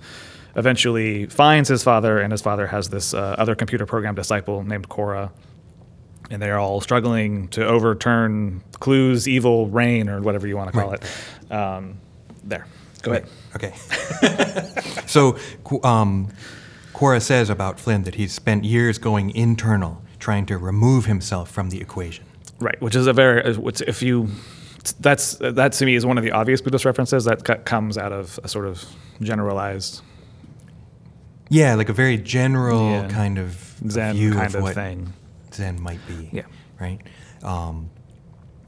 eventually 0.55 1.25
finds 1.27 1.69
his 1.69 1.83
father, 1.83 2.19
and 2.19 2.31
his 2.31 2.41
father 2.41 2.67
has 2.67 2.89
this 2.89 3.13
uh, 3.13 3.35
other 3.37 3.55
computer 3.55 3.85
program 3.85 4.15
disciple 4.15 4.63
named 4.63 4.89
Quorra. 4.89 5.31
And 6.29 6.41
they're 6.41 6.59
all 6.59 6.81
struggling 6.81 7.47
to 7.49 7.65
overturn 7.65 8.61
Clu's 8.79 9.27
evil 9.27 9.67
reign, 9.67 10.09
or 10.09 10.21
whatever 10.21 10.45
you 10.47 10.57
want 10.57 10.71
to 10.73 10.77
call 10.79 10.91
Right. 10.91 11.03
it. 11.49 11.51
Um, 11.53 11.99
there. 12.43 12.65
Go 13.01 13.11
ahead. 13.11 13.27
Okay. 13.55 13.73
so, 15.05 15.37
um, 15.83 16.27
Quorra 16.93 17.21
says 17.21 17.49
about 17.49 17.79
Flynn 17.79 18.03
that 18.03 18.15
he's 18.15 18.33
spent 18.33 18.65
years 18.65 18.97
going 18.97 19.29
internal, 19.35 20.01
trying 20.19 20.45
to 20.47 20.57
remove 20.57 21.05
himself 21.05 21.49
from 21.49 21.69
the 21.69 21.79
equation. 21.79 22.25
Right, 22.59 22.79
which 22.81 22.95
is 22.95 23.05
a 23.07 23.13
very 23.13 23.43
uh, 23.43 23.53
which 23.59 23.81
if 23.81 24.01
you 24.01 24.29
that's 24.99 25.35
that 25.35 25.73
to 25.73 25.85
me 25.85 25.93
is 25.95 26.05
one 26.07 26.17
of 26.17 26.23
the 26.23 26.31
obvious 26.31 26.59
Buddhist 26.59 26.85
references 26.85 27.25
that 27.25 27.43
co- 27.45 27.57
comes 27.57 27.97
out 27.99 28.11
of 28.11 28.39
a 28.43 28.47
sort 28.47 28.65
of 28.65 28.83
generalized 29.21 30.01
Yeah, 31.49 31.75
like 31.75 31.89
a 31.89 31.93
very 31.93 32.17
general 32.17 32.89
Yeah. 32.89 33.07
kind 33.09 33.37
of 33.37 33.75
Zen 33.89 34.15
view 34.15 34.33
kind 34.33 34.47
of 34.47 34.55
of 34.55 34.61
what 34.63 34.73
thing. 34.75 35.13
Zen 35.57 35.81
might 35.81 35.99
be. 36.07 36.29
Yeah. 36.31 36.43
Right. 36.79 36.99
Um, 37.43 37.89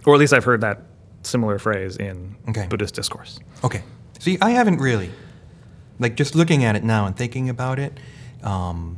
or 0.05 0.13
at 0.15 0.19
least 0.19 0.33
I've 0.33 0.43
heard 0.43 0.61
that 0.61 0.81
similar 1.23 1.59
phrase 1.59 1.97
in 1.97 2.35
Okay. 2.49 2.67
Buddhist 2.67 2.95
discourse. 2.95 3.39
okay. 3.63 3.83
See, 4.19 4.37
I 4.41 4.49
haven't 4.51 4.79
really, 4.79 5.11
like, 5.99 6.15
just 6.17 6.35
looking 6.35 6.63
at 6.65 6.75
it 6.75 6.83
now 6.83 7.05
and 7.05 7.15
thinking 7.15 7.47
about 7.49 7.79
it. 7.79 7.97
Um, 8.43 8.97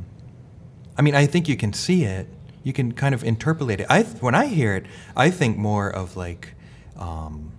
I 0.98 1.02
mean, 1.02 1.14
I 1.14 1.26
think 1.26 1.48
you 1.48 1.56
can 1.56 1.72
see 1.72 2.04
it. 2.04 2.26
You 2.64 2.72
can 2.72 2.92
kind 2.92 3.14
of 3.14 3.22
interpolate 3.22 3.80
it. 3.80 3.86
I 3.90 4.02
when 4.20 4.34
I 4.34 4.46
hear 4.46 4.74
it, 4.74 4.86
I 5.16 5.30
think 5.30 5.56
more 5.58 5.88
of 5.90 6.16
like. 6.16 6.54
Um, 6.96 7.52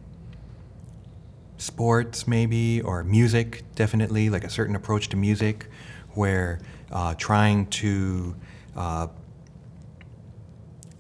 sports 1.58 2.28
maybe 2.28 2.82
or 2.82 3.04
music 3.06 3.64
definitely 3.76 4.30
like 4.30 4.44
a 4.44 4.50
certain 4.50 4.76
approach 4.76 5.08
to 5.10 5.16
music 5.16 5.68
where 6.14 6.60
uh, 6.92 7.16
trying 7.18 7.66
to 7.68 8.36
uh, 8.76 9.08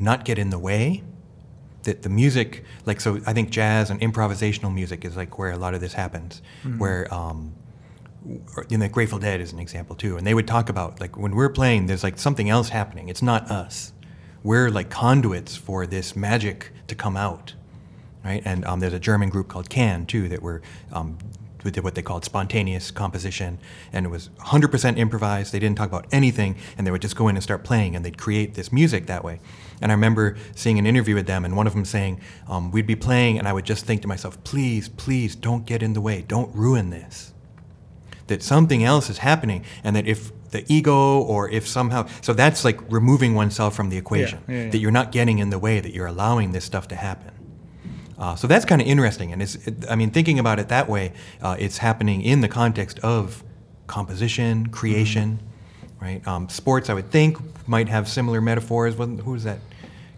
not 0.03 0.25
get 0.25 0.37
in 0.37 0.49
the 0.49 0.59
way 0.59 1.01
that 1.83 2.01
the 2.03 2.09
music 2.09 2.63
like 2.85 3.01
so 3.01 3.19
i 3.25 3.33
think 3.33 3.49
jazz 3.49 3.89
and 3.89 3.99
improvisational 4.01 4.73
music 4.73 5.03
is 5.03 5.17
like 5.17 5.37
where 5.39 5.51
a 5.51 5.57
lot 5.57 5.73
of 5.73 5.81
this 5.81 5.93
happens 5.93 6.41
where 6.77 7.13
um, 7.13 7.53
you 8.69 8.77
know, 8.77 8.87
Grateful 8.87 9.19
Dead 9.19 9.41
is 9.41 9.51
an 9.51 9.59
example 9.59 9.95
too, 9.95 10.17
and 10.17 10.25
they 10.25 10.33
would 10.33 10.47
talk 10.47 10.69
about 10.69 11.01
like 11.01 11.17
when 11.17 11.35
we're 11.35 11.49
playing, 11.49 11.87
there's 11.87 12.03
like 12.03 12.17
something 12.17 12.49
else 12.49 12.69
happening. 12.69 13.09
It's 13.09 13.21
not 13.21 13.49
us. 13.51 13.91
We're 14.43 14.69
like 14.69 14.89
conduits 14.89 15.55
for 15.55 15.85
this 15.85 16.15
magic 16.15 16.71
to 16.87 16.95
come 16.95 17.17
out, 17.17 17.53
right? 18.23 18.41
And 18.45 18.65
um, 18.65 18.79
there's 18.79 18.93
a 18.93 18.99
German 18.99 19.29
group 19.29 19.47
called 19.47 19.69
Can 19.69 20.05
too 20.05 20.29
that 20.29 20.41
were 20.41 20.61
um, 20.91 21.17
we 21.63 21.71
did 21.71 21.83
what 21.83 21.95
they 21.95 22.01
called 22.01 22.25
spontaneous 22.25 22.91
composition, 22.91 23.59
and 23.91 24.05
it 24.05 24.09
was 24.09 24.29
100% 24.39 24.97
improvised. 24.97 25.53
They 25.53 25.59
didn't 25.59 25.77
talk 25.77 25.89
about 25.89 26.07
anything, 26.11 26.55
and 26.77 26.85
they 26.85 26.91
would 26.91 27.01
just 27.01 27.15
go 27.15 27.27
in 27.27 27.35
and 27.35 27.43
start 27.43 27.63
playing, 27.63 27.95
and 27.95 28.05
they'd 28.05 28.17
create 28.17 28.53
this 28.55 28.71
music 28.71 29.07
that 29.07 29.23
way. 29.23 29.39
And 29.81 29.91
I 29.91 29.95
remember 29.95 30.37
seeing 30.55 30.79
an 30.79 30.85
interview 30.85 31.15
with 31.15 31.27
them, 31.27 31.45
and 31.45 31.55
one 31.55 31.67
of 31.67 31.73
them 31.73 31.85
saying, 31.85 32.21
um, 32.47 32.71
"We'd 32.71 32.87
be 32.87 32.95
playing, 32.95 33.39
and 33.39 33.47
I 33.47 33.53
would 33.53 33.65
just 33.65 33.85
think 33.85 34.01
to 34.01 34.07
myself, 34.07 34.43
please, 34.43 34.89
please, 34.89 35.35
don't 35.35 35.65
get 35.65 35.83
in 35.83 35.93
the 35.93 36.01
way, 36.01 36.23
don't 36.27 36.53
ruin 36.55 36.89
this." 36.89 37.33
that 38.27 38.41
something 38.41 38.83
else 38.83 39.09
is 39.09 39.17
happening 39.17 39.63
and 39.83 39.95
that 39.95 40.07
if 40.07 40.31
the 40.51 40.63
ego 40.71 41.19
or 41.19 41.49
if 41.49 41.67
somehow 41.67 42.07
so 42.21 42.33
that's 42.33 42.63
like 42.63 42.79
removing 42.91 43.35
oneself 43.35 43.75
from 43.75 43.89
the 43.89 43.97
equation 43.97 44.39
yeah, 44.47 44.63
yeah. 44.63 44.69
that 44.69 44.77
you're 44.77 44.91
not 44.91 45.11
getting 45.11 45.39
in 45.39 45.49
the 45.49 45.59
way 45.59 45.79
that 45.79 45.93
you're 45.93 46.07
allowing 46.07 46.51
this 46.51 46.63
stuff 46.63 46.87
to 46.87 46.95
happen 46.95 47.33
uh, 48.17 48.35
so 48.35 48.47
that's 48.47 48.65
kind 48.65 48.81
of 48.81 48.87
interesting 48.87 49.31
and 49.33 49.41
it's 49.41 49.55
it, 49.67 49.73
i 49.89 49.95
mean 49.95 50.09
thinking 50.11 50.39
about 50.39 50.59
it 50.59 50.67
that 50.69 50.87
way 50.89 51.11
uh, 51.41 51.55
it's 51.59 51.77
happening 51.79 52.21
in 52.21 52.41
the 52.41 52.47
context 52.47 52.99
of 52.99 53.43
composition 53.87 54.67
creation 54.67 55.39
right 56.01 56.25
um, 56.27 56.49
sports 56.49 56.89
i 56.89 56.93
would 56.93 57.09
think 57.11 57.37
might 57.67 57.87
have 57.89 58.07
similar 58.07 58.41
metaphors 58.41 58.95
Wasn't- 58.95 59.21
who 59.21 59.31
was 59.31 59.43
that 59.43 59.59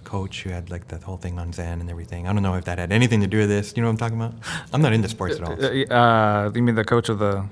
coach 0.04 0.44
who 0.44 0.50
had 0.52 0.70
like 0.70 0.88
that 0.90 1.02
whole 1.04 1.18
thing 1.18 1.40
on 1.40 1.52
zen 1.52 1.82
and 1.82 1.90
everything 1.90 2.28
i 2.28 2.34
don't 2.34 2.44
know 2.44 2.54
if 2.56 2.66
that 2.66 2.78
had 2.78 2.92
anything 2.92 3.22
to 3.22 3.28
do 3.28 3.40
with 3.40 3.50
this 3.50 3.74
you 3.76 3.82
know 3.82 3.88
what 3.88 3.94
i'm 3.94 3.98
talking 3.98 4.18
about 4.22 4.34
i'm 4.72 4.82
not 4.82 4.94
into 4.94 5.08
sports 5.10 5.36
at 5.38 5.44
all 5.44 5.58
so- 5.58 5.68
Uh, 5.68 5.94
uh, 5.94 6.52
you 6.56 6.62
mean 6.62 6.76
the 6.76 6.86
coach 6.86 7.10
of 7.10 7.20
the? 7.20 7.46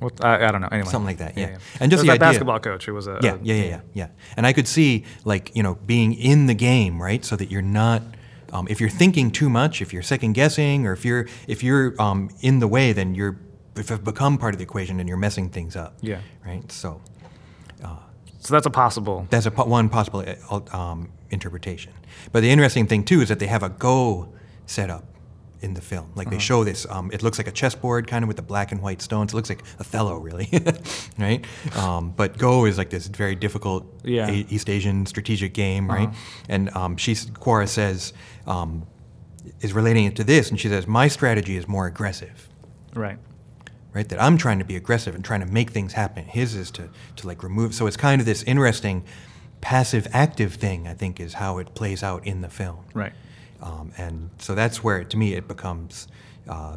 What 0.00 0.24
I, 0.24 0.46
I 0.46 0.52
don't 0.52 0.60
know. 0.60 0.68
Anyway, 0.70 0.88
Something 0.88 1.06
like 1.08 1.18
that, 1.18 1.36
yeah. 1.36 1.58
And 1.80 1.90
just 1.90 2.04
the 2.04 2.10
idea- 2.12 2.20
basketball 2.20 2.60
coach 2.60 2.86
who 2.86 2.94
was 2.94 3.08
a 3.08 3.18
yeah, 3.20 3.36
yeah, 3.42 3.54
yeah, 3.56 3.64
yeah, 3.64 3.80
yeah. 3.94 4.06
And 4.36 4.46
I 4.46 4.52
could 4.52 4.68
see 4.68 5.04
like 5.24 5.50
you 5.56 5.62
know 5.64 5.74
being 5.86 6.14
in 6.14 6.46
the 6.46 6.54
game, 6.54 7.02
right? 7.02 7.24
So 7.24 7.34
that 7.34 7.50
you're 7.50 7.62
not, 7.82 8.02
um, 8.52 8.66
if 8.68 8.80
you're 8.80 8.90
thinking 8.90 9.30
too 9.30 9.48
much, 9.48 9.80
if 9.82 9.92
you're 9.92 10.02
second 10.02 10.32
guessing, 10.34 10.86
or 10.86 10.92
if 10.92 11.04
you're 11.04 11.26
if 11.46 11.62
you're 11.62 11.94
um, 12.00 12.30
in 12.40 12.58
the 12.60 12.68
way, 12.68 12.92
then 12.92 13.14
you're 13.14 13.38
if 13.76 13.90
you've 13.90 14.04
become 14.04 14.38
part 14.38 14.54
of 14.54 14.58
the 14.58 14.64
equation 14.64 14.98
and 15.00 15.08
you're 15.08 15.18
messing 15.18 15.50
things 15.50 15.76
up. 15.76 15.96
Yeah. 16.00 16.20
Right. 16.44 16.70
So 16.72 17.00
So 18.40 18.54
that's 18.54 18.66
a 18.66 18.70
possible. 18.70 19.26
that's 19.30 19.46
a 19.46 19.50
po- 19.50 19.64
one 19.66 19.88
possible 19.88 20.24
uh, 20.50 20.60
um, 20.76 21.10
interpretation. 21.30 21.92
But 22.32 22.40
the 22.42 22.50
interesting 22.50 22.86
thing 22.86 23.04
too 23.04 23.20
is 23.20 23.28
that 23.28 23.38
they 23.40 23.48
have 23.48 23.62
a 23.62 23.68
go 23.68 24.28
set 24.66 24.90
up 24.90 25.04
in 25.60 25.74
the 25.74 25.80
film. 25.80 26.12
Like 26.14 26.26
Uh-huh. 26.28 26.36
they 26.36 26.40
show 26.40 26.64
this. 26.64 26.86
Um, 26.88 27.10
it 27.12 27.22
looks 27.22 27.38
like 27.38 27.48
a 27.48 27.52
chessboard, 27.52 28.06
kind 28.06 28.22
of 28.22 28.28
with 28.28 28.36
the 28.36 28.42
black 28.42 28.70
and 28.72 28.80
white 28.80 29.02
stones. 29.02 29.32
It 29.32 29.36
looks 29.36 29.48
like 29.48 29.62
Othello, 29.80 30.16
really, 30.18 30.48
right? 31.18 31.44
Um, 31.76 32.12
but 32.16 32.38
Go 32.38 32.64
is 32.66 32.78
like 32.78 32.90
this 32.90 33.06
very 33.08 33.34
difficult 33.34 33.84
Yeah. 34.04 34.28
A- 34.28 34.46
East 34.48 34.70
Asian 34.70 35.06
strategic 35.06 35.54
game, 35.54 35.88
right? 35.88 36.10
And 36.48 36.70
um, 36.76 36.96
she, 36.96 37.16
Quorra 37.38 37.66
says, 37.66 38.12
um, 38.46 38.86
is 39.60 39.72
relating 39.72 40.04
it 40.04 40.14
to 40.16 40.24
this, 40.24 40.50
and 40.50 40.60
she 40.60 40.68
says, 40.68 40.86
my 40.86 41.08
strategy 41.08 41.56
is 41.56 41.66
more 41.66 41.86
aggressive 41.86 42.48
Right. 42.94 43.18
right? 43.92 44.08
That 44.08 44.20
I'm 44.22 44.36
trying 44.38 44.58
to 44.60 44.64
be 44.64 44.76
aggressive 44.76 45.14
and 45.14 45.24
trying 45.24 45.40
to 45.40 45.46
make 45.52 45.70
things 45.70 45.92
happen. 45.94 46.24
His 46.24 46.54
is 46.54 46.70
to, 46.72 46.88
to 47.16 47.26
like 47.26 47.42
remove. 47.42 47.74
So 47.74 47.86
it's 47.86 47.96
kind 47.96 48.20
of 48.20 48.26
this 48.26 48.42
interesting 48.44 49.04
passive 49.60 50.06
active 50.12 50.54
thing, 50.54 50.86
I 50.86 50.94
think, 50.94 51.18
is 51.18 51.34
how 51.34 51.58
it 51.58 51.74
plays 51.74 52.02
out 52.02 52.24
in 52.26 52.42
the 52.42 52.48
film. 52.48 52.84
Right. 52.94 53.12
Um, 53.60 53.92
and 53.96 54.30
so 54.38 54.54
that's 54.54 54.84
where, 54.84 55.04
to 55.04 55.16
me, 55.16 55.34
it 55.34 55.48
becomes, 55.48 56.08
uh, 56.48 56.76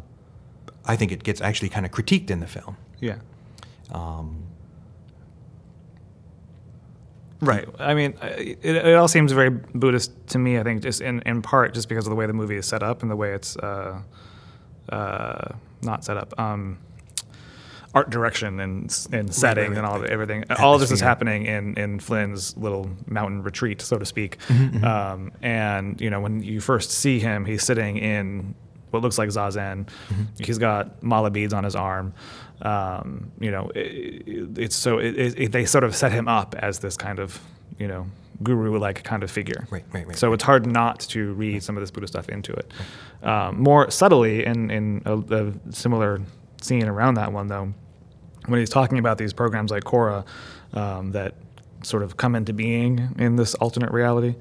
I 0.84 0.96
think 0.96 1.12
it 1.12 1.22
gets 1.22 1.40
actually 1.40 1.68
kind 1.68 1.86
of 1.86 1.92
critiqued 1.92 2.30
in 2.30 2.40
the 2.40 2.46
film. 2.46 2.76
Yeah. 3.00 3.18
Um, 3.90 4.44
Right. 7.42 7.68
I 7.80 7.94
mean, 7.94 8.14
it, 8.22 8.64
it 8.64 8.94
all 8.94 9.08
seems 9.08 9.32
very 9.32 9.50
Buddhist 9.50 10.12
to 10.28 10.38
me. 10.38 10.60
I 10.60 10.62
think 10.62 10.80
just 10.80 11.00
in, 11.00 11.22
in 11.26 11.42
part 11.42 11.74
just 11.74 11.88
because 11.88 12.06
of 12.06 12.10
the 12.10 12.14
way 12.14 12.26
the 12.26 12.32
movie 12.32 12.54
is 12.54 12.66
set 12.66 12.84
up 12.84 13.02
and 13.02 13.10
the 13.10 13.16
way 13.16 13.32
it's 13.32 13.56
uh, 13.56 14.00
uh, 14.90 15.48
not 15.82 16.04
set 16.04 16.16
up. 16.16 16.38
Um, 16.38 16.78
art 17.94 18.10
direction 18.10 18.58
and 18.60 19.06
and 19.12 19.34
setting 19.34 19.70
right, 19.70 19.78
and 19.78 19.86
all 19.86 20.00
right. 20.00 20.10
everything. 20.10 20.44
All 20.58 20.74
of 20.74 20.80
this 20.80 20.90
is 20.90 21.00
happening 21.00 21.46
in 21.46 21.74
in 21.76 21.98
Flynn's 22.00 22.56
little 22.56 22.88
mountain 23.06 23.42
retreat, 23.42 23.82
so 23.82 23.98
to 23.98 24.04
speak. 24.06 24.38
Mm-hmm, 24.48 24.84
Um, 24.84 25.32
and 25.42 26.00
you 26.00 26.10
know, 26.10 26.20
when 26.20 26.42
you 26.42 26.60
first 26.60 26.90
see 26.90 27.18
him, 27.20 27.44
he's 27.44 27.62
sitting 27.62 27.98
in 27.98 28.54
what 28.90 29.02
looks 29.02 29.18
like 29.18 29.28
zazen. 29.30 29.88
He's 30.38 30.58
got 30.58 31.02
mala 31.02 31.30
beads 31.30 31.52
on 31.54 31.64
his 31.64 31.74
arm. 31.76 32.12
Um, 32.62 33.32
you 33.40 33.50
know, 33.50 33.70
it, 33.74 34.56
it's 34.58 34.76
so 34.76 34.98
it, 34.98 35.50
they 35.52 35.64
sort 35.64 35.84
of 35.84 35.96
set 35.96 36.12
him 36.12 36.28
up 36.28 36.54
as 36.58 36.78
this 36.78 36.96
kind 36.96 37.18
of 37.18 37.40
you 37.78 37.88
know 37.88 38.06
guru-like 38.42 39.04
kind 39.04 39.22
of 39.22 39.30
figure. 39.30 39.66
Right, 39.70 39.84
right, 39.92 40.06
right, 40.06 40.16
So 40.16 40.28
right. 40.28 40.34
it's 40.34 40.44
hard 40.44 40.66
not 40.66 41.00
to 41.00 41.32
read 41.34 41.62
some 41.62 41.76
of 41.76 41.82
this 41.82 41.90
Buddha 41.90 42.08
stuff 42.08 42.28
into 42.28 42.52
it. 42.52 42.72
Um, 43.22 43.60
more 43.60 43.90
subtly, 43.90 44.44
in 44.44 44.70
in 44.70 45.02
a, 45.04 45.16
a 45.18 45.52
similar 45.70 46.20
scene 46.60 46.86
around 46.86 47.14
that 47.14 47.32
one 47.32 47.48
though, 47.48 47.72
when 48.46 48.60
he's 48.60 48.70
talking 48.70 48.98
about 48.98 49.18
these 49.18 49.32
programs 49.32 49.70
like 49.70 49.84
Quorra 49.84 50.24
um, 50.72 51.12
that 51.12 51.34
sort 51.82 52.02
of 52.02 52.16
come 52.16 52.34
into 52.36 52.52
being 52.52 53.14
in 53.18 53.36
this 53.36 53.54
alternate 53.56 53.90
reality, 53.92 54.34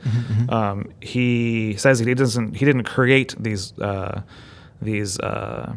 um, 0.50 0.91
he 1.01 1.75
says 1.77 2.00
he 2.00 2.13
doesn't 2.13 2.55
he 2.55 2.65
didn't 2.65 2.84
create 2.84 3.36
these 3.39 3.77
uh, 3.79 4.22
these. 4.81 5.20
Uh, 5.20 5.74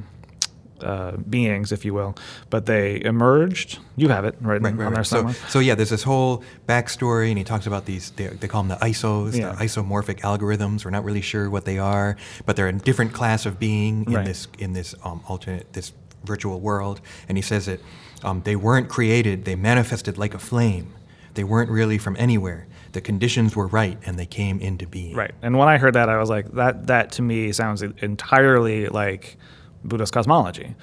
uh, 0.81 1.13
beings, 1.31 1.73
if 1.73 1.85
you 1.85 1.95
will, 1.95 2.15
but 2.51 2.67
they 2.67 3.03
emerged. 3.05 3.79
You 3.97 4.09
have 4.09 4.27
it 4.27 4.35
right, 4.43 4.61
Right, 4.61 4.73
on 4.73 4.77
right, 4.77 5.07
there 5.07 5.23
right. 5.23 5.35
So, 5.37 5.49
so 5.49 5.59
yeah, 5.61 5.75
there's 5.77 5.89
this 5.89 6.03
whole 6.03 6.43
backstory, 6.67 7.29
and 7.31 7.39
he 7.39 7.45
talks 7.45 7.67
about 7.67 7.87
these. 7.87 8.11
They, 8.11 8.27
they 8.27 8.49
call 8.49 8.65
them 8.65 8.77
the 8.79 8.85
ISOs, 8.85 9.35
Yeah. 9.35 9.53
the 9.53 9.65
isomorphic 9.65 10.21
algorithms. 10.21 10.85
We're 10.85 10.91
not 10.91 11.05
really 11.05 11.23
sure 11.23 11.49
what 11.49 11.65
they 11.65 11.79
are, 11.79 12.17
but 12.45 12.57
they're 12.57 12.69
a 12.69 12.73
different 12.73 13.15
class 13.15 13.47
of 13.47 13.59
being 13.59 14.05
in 14.07 14.13
Right. 14.13 14.27
this 14.27 14.47
in 14.59 14.75
this 14.75 14.95
um, 15.05 15.23
alternate 15.27 15.73
this 15.73 15.93
virtual 16.25 16.61
world. 16.61 17.01
And 17.29 17.39
he 17.39 17.43
says 17.43 17.67
that 17.67 17.81
um, 18.23 18.43
they 18.45 18.57
weren't 18.57 18.89
created; 18.89 19.45
they 19.45 19.57
manifested 19.57 20.19
like 20.19 20.35
a 20.35 20.39
flame. 20.39 20.93
They 21.35 21.45
weren't 21.45 21.71
really 21.71 21.99
from 21.99 22.17
anywhere. 22.19 22.67
The 22.93 23.01
conditions 23.01 23.57
were 23.57 23.67
right, 23.67 23.99
and 24.07 24.19
they 24.19 24.27
came 24.27 24.61
into 24.61 24.87
being. 24.87 25.17
Right. 25.17 25.35
And 25.43 25.59
when 25.59 25.69
I 25.69 25.79
heard 25.79 25.95
that, 25.95 26.09
I 26.09 26.19
was 26.19 26.31
like, 26.31 26.53
that 26.53 26.87
that 26.87 27.13
to 27.13 27.23
me 27.23 27.53
sounds 27.53 27.83
entirely 27.83 28.87
like 28.87 29.37
Buddhist 29.85 30.13
cosmology. 30.13 30.75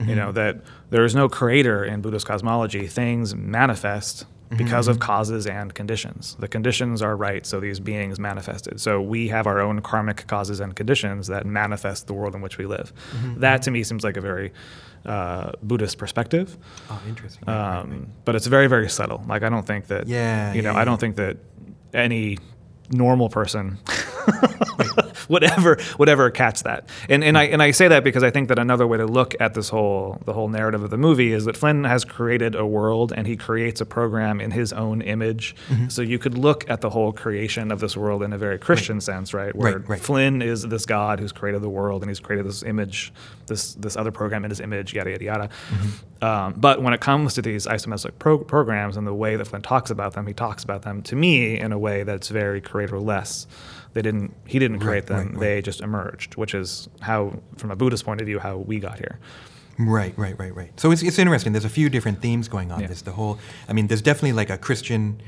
You 0.00 0.14
know 0.14 0.32
that 0.32 0.62
there 0.88 1.04
is 1.04 1.14
no 1.14 1.28
creator 1.28 1.84
in 1.84 2.00
Buddhist 2.00 2.24
cosmology. 2.26 2.86
Things 2.86 3.34
manifest 3.34 4.24
because 4.56 4.88
of 4.88 4.98
causes 4.98 5.46
and 5.46 5.74
conditions. 5.74 6.36
The 6.40 6.48
conditions 6.48 7.02
are 7.02 7.16
right, 7.16 7.46
so 7.46 7.60
these 7.60 7.78
beings 7.80 8.18
manifested. 8.18 8.80
So 8.80 9.00
we 9.00 9.28
have 9.28 9.46
our 9.46 9.60
own 9.60 9.80
karmic 9.80 10.26
causes 10.26 10.60
and 10.60 10.74
conditions 10.74 11.28
that 11.28 11.46
manifest 11.46 12.06
the 12.06 12.14
world 12.14 12.34
in 12.34 12.40
which 12.40 12.58
we 12.58 12.66
live. 12.66 12.92
That 13.36 13.62
to 13.62 13.70
me 13.70 13.82
seems 13.84 14.02
like 14.02 14.16
a 14.16 14.20
very 14.20 14.52
uh, 15.06 15.52
Buddhist 15.62 15.98
perspective. 15.98 16.58
Oh, 16.90 17.00
interesting. 17.08 17.48
Um. 17.48 18.08
But 18.24 18.34
it's 18.36 18.46
very, 18.46 18.66
very 18.66 18.88
subtle. 18.88 19.24
Like 19.26 19.42
I 19.42 19.48
don't 19.48 19.66
think 19.66 19.86
that. 19.86 20.06
Yeah, 20.08 20.52
You 20.52 20.62
know, 20.62 20.72
yeah, 20.72 20.78
I 20.78 20.84
don't 20.84 20.94
yeah. 20.94 20.98
think 20.98 21.16
that 21.16 21.36
any 21.94 22.38
normal 22.92 23.28
person 23.28 23.78
whatever 25.28 25.78
whatever 25.96 26.30
catch 26.30 26.62
that. 26.64 26.88
And 27.08 27.22
and 27.24 27.38
I 27.38 27.44
and 27.44 27.62
I 27.62 27.70
say 27.70 27.88
that 27.88 28.04
because 28.04 28.22
I 28.22 28.30
think 28.30 28.48
that 28.48 28.58
another 28.58 28.86
way 28.86 28.98
to 28.98 29.06
look 29.06 29.34
at 29.40 29.54
this 29.54 29.68
whole 29.68 30.20
the 30.24 30.32
whole 30.32 30.48
narrative 30.48 30.82
of 30.82 30.90
the 30.90 30.98
movie 30.98 31.32
is 31.32 31.44
that 31.44 31.56
Flynn 31.56 31.84
has 31.84 32.04
created 32.04 32.54
a 32.54 32.66
world 32.66 33.12
and 33.16 33.26
he 33.26 33.36
creates 33.36 33.80
a 33.80 33.86
program 33.86 34.40
in 34.40 34.50
his 34.50 34.72
own 34.72 35.02
image. 35.02 35.54
Mm-hmm. 35.68 35.88
So 35.88 36.02
you 36.02 36.18
could 36.18 36.36
look 36.36 36.68
at 36.68 36.80
the 36.80 36.90
whole 36.90 37.12
creation 37.12 37.70
of 37.70 37.80
this 37.80 37.96
world 37.96 38.22
in 38.22 38.32
a 38.32 38.38
very 38.38 38.58
Christian 38.58 39.00
sense, 39.00 39.32
right? 39.32 39.54
Where 39.54 39.78
Right, 39.78 39.88
right. 39.88 40.00
Flynn 40.00 40.42
is 40.42 40.62
this 40.62 40.86
God 40.86 41.20
who's 41.20 41.32
created 41.32 41.62
the 41.62 41.68
world 41.68 42.02
and 42.02 42.10
he's 42.10 42.20
created 42.20 42.46
this 42.46 42.62
image, 42.62 43.12
this 43.46 43.74
this 43.74 43.96
other 43.96 44.10
program 44.10 44.44
in 44.44 44.50
his 44.50 44.60
image, 44.60 44.94
yada 44.94 45.10
yada 45.10 45.24
yada. 45.24 45.48
Mm-hmm. 45.48 46.24
Um, 46.24 46.54
but 46.56 46.82
when 46.82 46.92
it 46.92 47.00
comes 47.00 47.34
to 47.34 47.42
these 47.42 47.66
isometric 47.66 48.18
pro- 48.18 48.38
programs 48.38 48.96
and 48.96 49.06
the 49.06 49.14
way 49.14 49.36
that 49.36 49.46
Flynn 49.46 49.62
talks 49.62 49.90
about 49.90 50.12
them, 50.12 50.26
he 50.26 50.34
talks 50.34 50.64
about 50.64 50.82
them 50.82 51.02
to 51.02 51.16
me 51.16 51.58
in 51.58 51.72
a 51.72 51.78
way 51.78 52.02
that's 52.02 52.28
very 52.28 52.60
creator-less. 52.60 53.46
They 53.92 54.02
didn't. 54.02 54.34
He 54.46 54.58
didn't 54.58 54.80
create 54.80 54.92
Right, 55.00 55.06
them. 55.06 55.16
right, 55.18 55.30
right. 55.32 55.40
They 55.40 55.62
just 55.62 55.80
emerged, 55.80 56.36
which 56.36 56.54
is 56.54 56.88
how, 57.00 57.40
from 57.56 57.70
a 57.70 57.76
Buddhist 57.76 58.04
point 58.04 58.20
of 58.20 58.26
view, 58.26 58.38
how 58.38 58.56
we 58.58 58.78
got 58.78 58.98
here. 58.98 59.18
Right, 59.78 60.12
right, 60.18 60.38
right, 60.38 60.54
right. 60.54 60.78
So 60.78 60.90
it's, 60.90 61.02
it's 61.02 61.18
interesting. 61.18 61.52
There's 61.52 61.64
a 61.64 61.68
few 61.70 61.88
different 61.88 62.20
themes 62.20 62.48
going 62.48 62.70
on. 62.70 62.80
Yeah. 62.80 62.86
There's 62.88 63.02
the 63.02 63.12
whole, 63.12 63.38
I 63.68 63.72
mean, 63.72 63.86
there's 63.86 64.02
definitely 64.02 64.34
like 64.34 64.50
a 64.50 64.58
Christian 64.58 65.20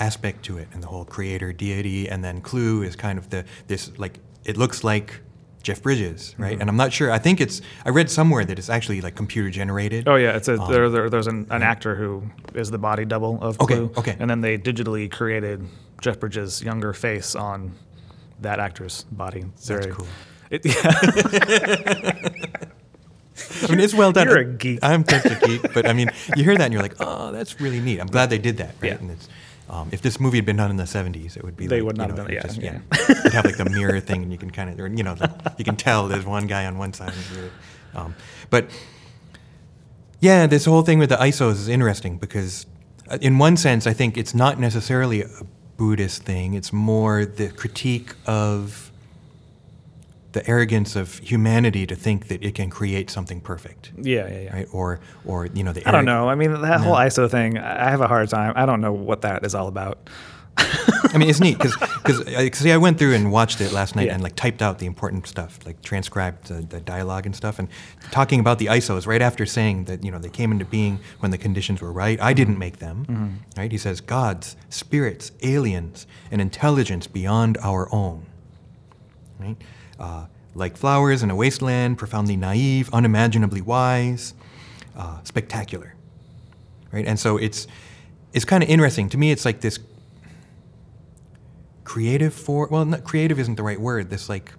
aspect 0.00 0.44
to 0.46 0.58
it 0.58 0.68
and 0.72 0.82
the 0.82 0.86
whole 0.88 1.04
creator 1.04 1.52
deity. 1.52 2.08
And 2.08 2.24
then 2.24 2.40
Clu 2.40 2.82
is 2.82 2.96
kind 2.96 3.18
of 3.18 3.30
the, 3.30 3.44
this, 3.68 3.96
like, 3.98 4.18
it 4.44 4.56
looks 4.56 4.82
like 4.84 5.20
Jeff 5.64 5.82
Bridges, 5.82 6.34
right? 6.38 6.52
Mm-hmm. 6.52 6.60
And 6.60 6.70
I'm 6.70 6.76
not 6.76 6.92
sure, 6.92 7.10
I 7.10 7.18
think 7.18 7.40
it's, 7.40 7.60
I 7.84 7.88
read 7.90 8.08
somewhere 8.10 8.44
that 8.44 8.58
it's 8.58 8.68
actually 8.68 9.00
like 9.00 9.16
computer 9.16 9.50
generated. 9.50 10.06
Oh 10.06 10.14
yeah, 10.14 10.36
it's 10.36 10.46
a 10.46 10.60
Um, 10.60 10.70
there, 10.70 10.88
there, 10.90 11.10
there's 11.10 11.26
an, 11.26 11.46
an 11.50 11.62
actor 11.62 11.96
who 11.96 12.22
is 12.54 12.70
the 12.70 12.78
body 12.78 13.04
double 13.04 13.42
of 13.42 13.58
Okay, 13.60 13.74
Clu. 13.76 13.90
okay. 13.96 14.16
And 14.20 14.30
then 14.30 14.40
they 14.42 14.58
digitally 14.58 15.10
created 15.10 15.66
Jeff 16.00 16.20
Bridges' 16.20 16.62
younger 16.62 16.92
face 16.92 17.34
on 17.34 17.72
that 18.42 18.60
actor's 18.60 19.04
body. 19.10 19.40
It's 19.54 19.66
That's 19.66 19.86
very- 19.86 19.96
cool. 19.96 20.06
It, 20.50 20.64
yeah. 20.66 20.74
I 23.62 23.70
mean, 23.70 23.80
it's 23.80 23.94
well 23.94 24.12
done. 24.12 24.28
You're 24.28 24.38
a 24.38 24.44
geek. 24.44 24.78
I'm 24.82 25.04
such 25.04 25.24
a 25.24 25.34
geek, 25.46 25.72
but 25.74 25.88
I 25.88 25.92
mean, 25.92 26.10
you 26.36 26.44
hear 26.44 26.56
that 26.56 26.64
and 26.64 26.72
you're 26.72 26.82
like, 26.82 26.94
oh, 27.00 27.32
that's 27.32 27.60
really 27.60 27.80
neat. 27.80 27.98
I'm 28.00 28.06
glad 28.06 28.30
they 28.30 28.38
did 28.38 28.58
that, 28.58 28.74
right? 28.80 29.00
Yeah. 29.02 29.14
Um, 29.68 29.88
if 29.92 30.02
this 30.02 30.20
movie 30.20 30.38
had 30.38 30.44
been 30.46 30.56
done 30.56 30.70
in 30.70 30.76
the 30.76 30.84
70s, 30.84 31.36
it 31.36 31.42
would 31.42 31.56
be 31.56 31.66
They 31.66 31.80
like, 31.80 31.86
would 31.86 31.96
not 31.96 32.10
you 32.10 32.16
have 32.16 32.18
know, 32.18 32.24
done 32.26 32.36
it, 32.36 32.42
just, 32.42 32.60
yeah, 32.60 32.80
You'd 33.24 33.32
have 33.32 33.44
like 33.46 33.56
the 33.56 33.64
mirror 33.70 33.98
thing, 33.98 34.22
and 34.22 34.30
you 34.30 34.36
can 34.38 34.50
kind 34.50 34.68
of, 34.68 34.78
you 34.98 35.02
know, 35.02 35.14
the, 35.14 35.32
you 35.56 35.64
can 35.64 35.76
tell 35.76 36.06
there's 36.06 36.26
one 36.26 36.46
guy 36.46 36.66
on 36.66 36.76
one 36.76 36.92
side. 36.92 37.14
Um, 37.94 38.14
but 38.50 38.68
yeah, 40.20 40.46
this 40.46 40.64
whole 40.66 40.82
thing 40.82 40.98
with 40.98 41.08
the 41.08 41.16
ISOs 41.16 41.52
is 41.52 41.68
interesting 41.68 42.18
because, 42.18 42.66
uh, 43.08 43.18
in 43.20 43.38
one 43.38 43.56
sense, 43.56 43.86
I 43.86 43.92
think 43.94 44.16
it's 44.18 44.34
not 44.34 44.58
necessarily 44.60 45.22
a 45.22 45.28
Buddhist 45.76 46.22
thing. 46.24 46.54
It's 46.54 46.72
more 46.72 47.24
the 47.24 47.48
critique 47.48 48.14
of 48.26 48.90
the 50.34 50.46
arrogance 50.48 50.94
of 50.94 51.18
humanity 51.18 51.86
to 51.86 51.94
think 51.96 52.28
that 52.28 52.44
it 52.44 52.54
can 52.54 52.68
create 52.70 53.08
something 53.10 53.40
perfect, 53.40 53.90
yeah, 53.96 54.28
yeah, 54.28 54.40
yeah. 54.40 54.52
right? 54.56 54.68
Or, 54.72 55.00
or 55.24 55.46
you 55.46 55.64
know, 55.64 55.72
the 55.72 55.88
I 55.88 55.90
don't 55.90 56.04
know. 56.04 56.28
I 56.28 56.34
mean, 56.34 56.52
that 56.62 56.80
whole 56.80 56.94
ISO 56.96 57.28
thing, 57.30 57.56
I 57.58 57.88
have 57.90 58.00
a 58.02 58.08
hard 58.08 58.28
time. 58.28 58.52
I 58.54 58.66
don't 58.66 58.80
know 58.80 58.92
what 58.92 59.22
that 59.22 59.44
is 59.46 59.54
all 59.54 59.68
about. 59.68 59.98
I 60.56 61.18
mean, 61.18 61.28
it's 61.28 61.40
neat 61.40 61.58
because 61.58 61.76
because 61.76 62.58
see, 62.58 62.70
I 62.70 62.76
went 62.76 62.98
through 62.98 63.14
and 63.14 63.32
watched 63.32 63.60
it 63.60 63.72
last 63.72 63.96
night 63.96 64.06
Yeah. 64.06 64.14
and 64.14 64.22
like 64.22 64.36
typed 64.36 64.62
out 64.62 64.78
the 64.78 64.86
important 64.86 65.26
stuff, 65.26 65.58
like 65.66 65.82
transcribed 65.82 66.46
the, 66.46 66.62
the 66.62 66.80
dialogue 66.80 67.26
and 67.26 67.34
stuff, 67.34 67.58
and 67.58 67.68
talking 68.12 68.38
about 68.40 68.58
the 68.60 68.66
ISOs 68.66 69.06
right 69.06 69.20
after 69.22 69.46
saying 69.46 69.84
that 69.84 70.04
you 70.04 70.10
know 70.12 70.18
they 70.18 70.28
came 70.28 70.52
into 70.52 70.64
being 70.64 71.00
when 71.20 71.30
the 71.32 71.38
conditions 71.38 71.80
were 71.80 71.92
right. 71.92 72.20
I 72.20 72.32
didn't 72.34 72.58
make 72.58 72.78
them, 72.78 73.04
Mm-hmm. 73.08 73.60
right? 73.60 73.70
He 73.72 73.78
says 73.78 74.00
gods, 74.00 74.56
spirits, 74.68 75.32
aliens, 75.42 76.06
an 76.30 76.40
intelligence 76.40 77.06
beyond 77.08 77.56
our 77.60 77.92
own, 77.92 78.26
right? 79.44 79.56
Uh, 79.98 80.26
like 80.54 80.76
flowers 80.76 81.22
in 81.22 81.30
a 81.30 81.36
wasteland, 81.36 81.98
profoundly 81.98 82.36
naive, 82.36 82.88
unimaginably 82.92 83.60
wise, 83.60 84.34
uh, 84.96 85.18
spectacular, 85.24 85.94
right? 86.92 87.06
And 87.06 87.18
so 87.18 87.36
it's 87.36 87.66
it's 88.32 88.44
kind 88.44 88.62
of 88.62 88.68
interesting 88.68 89.08
to 89.10 89.18
me. 89.18 89.30
It's 89.30 89.44
like 89.44 89.60
this 89.60 89.78
creative 91.84 92.32
for 92.34 92.66
well 92.70 92.84
not 92.84 93.04
creative 93.04 93.38
isn't 93.38 93.56
the 93.56 93.62
right 93.62 93.78
word 93.80 94.08
this 94.10 94.28
like 94.28 94.52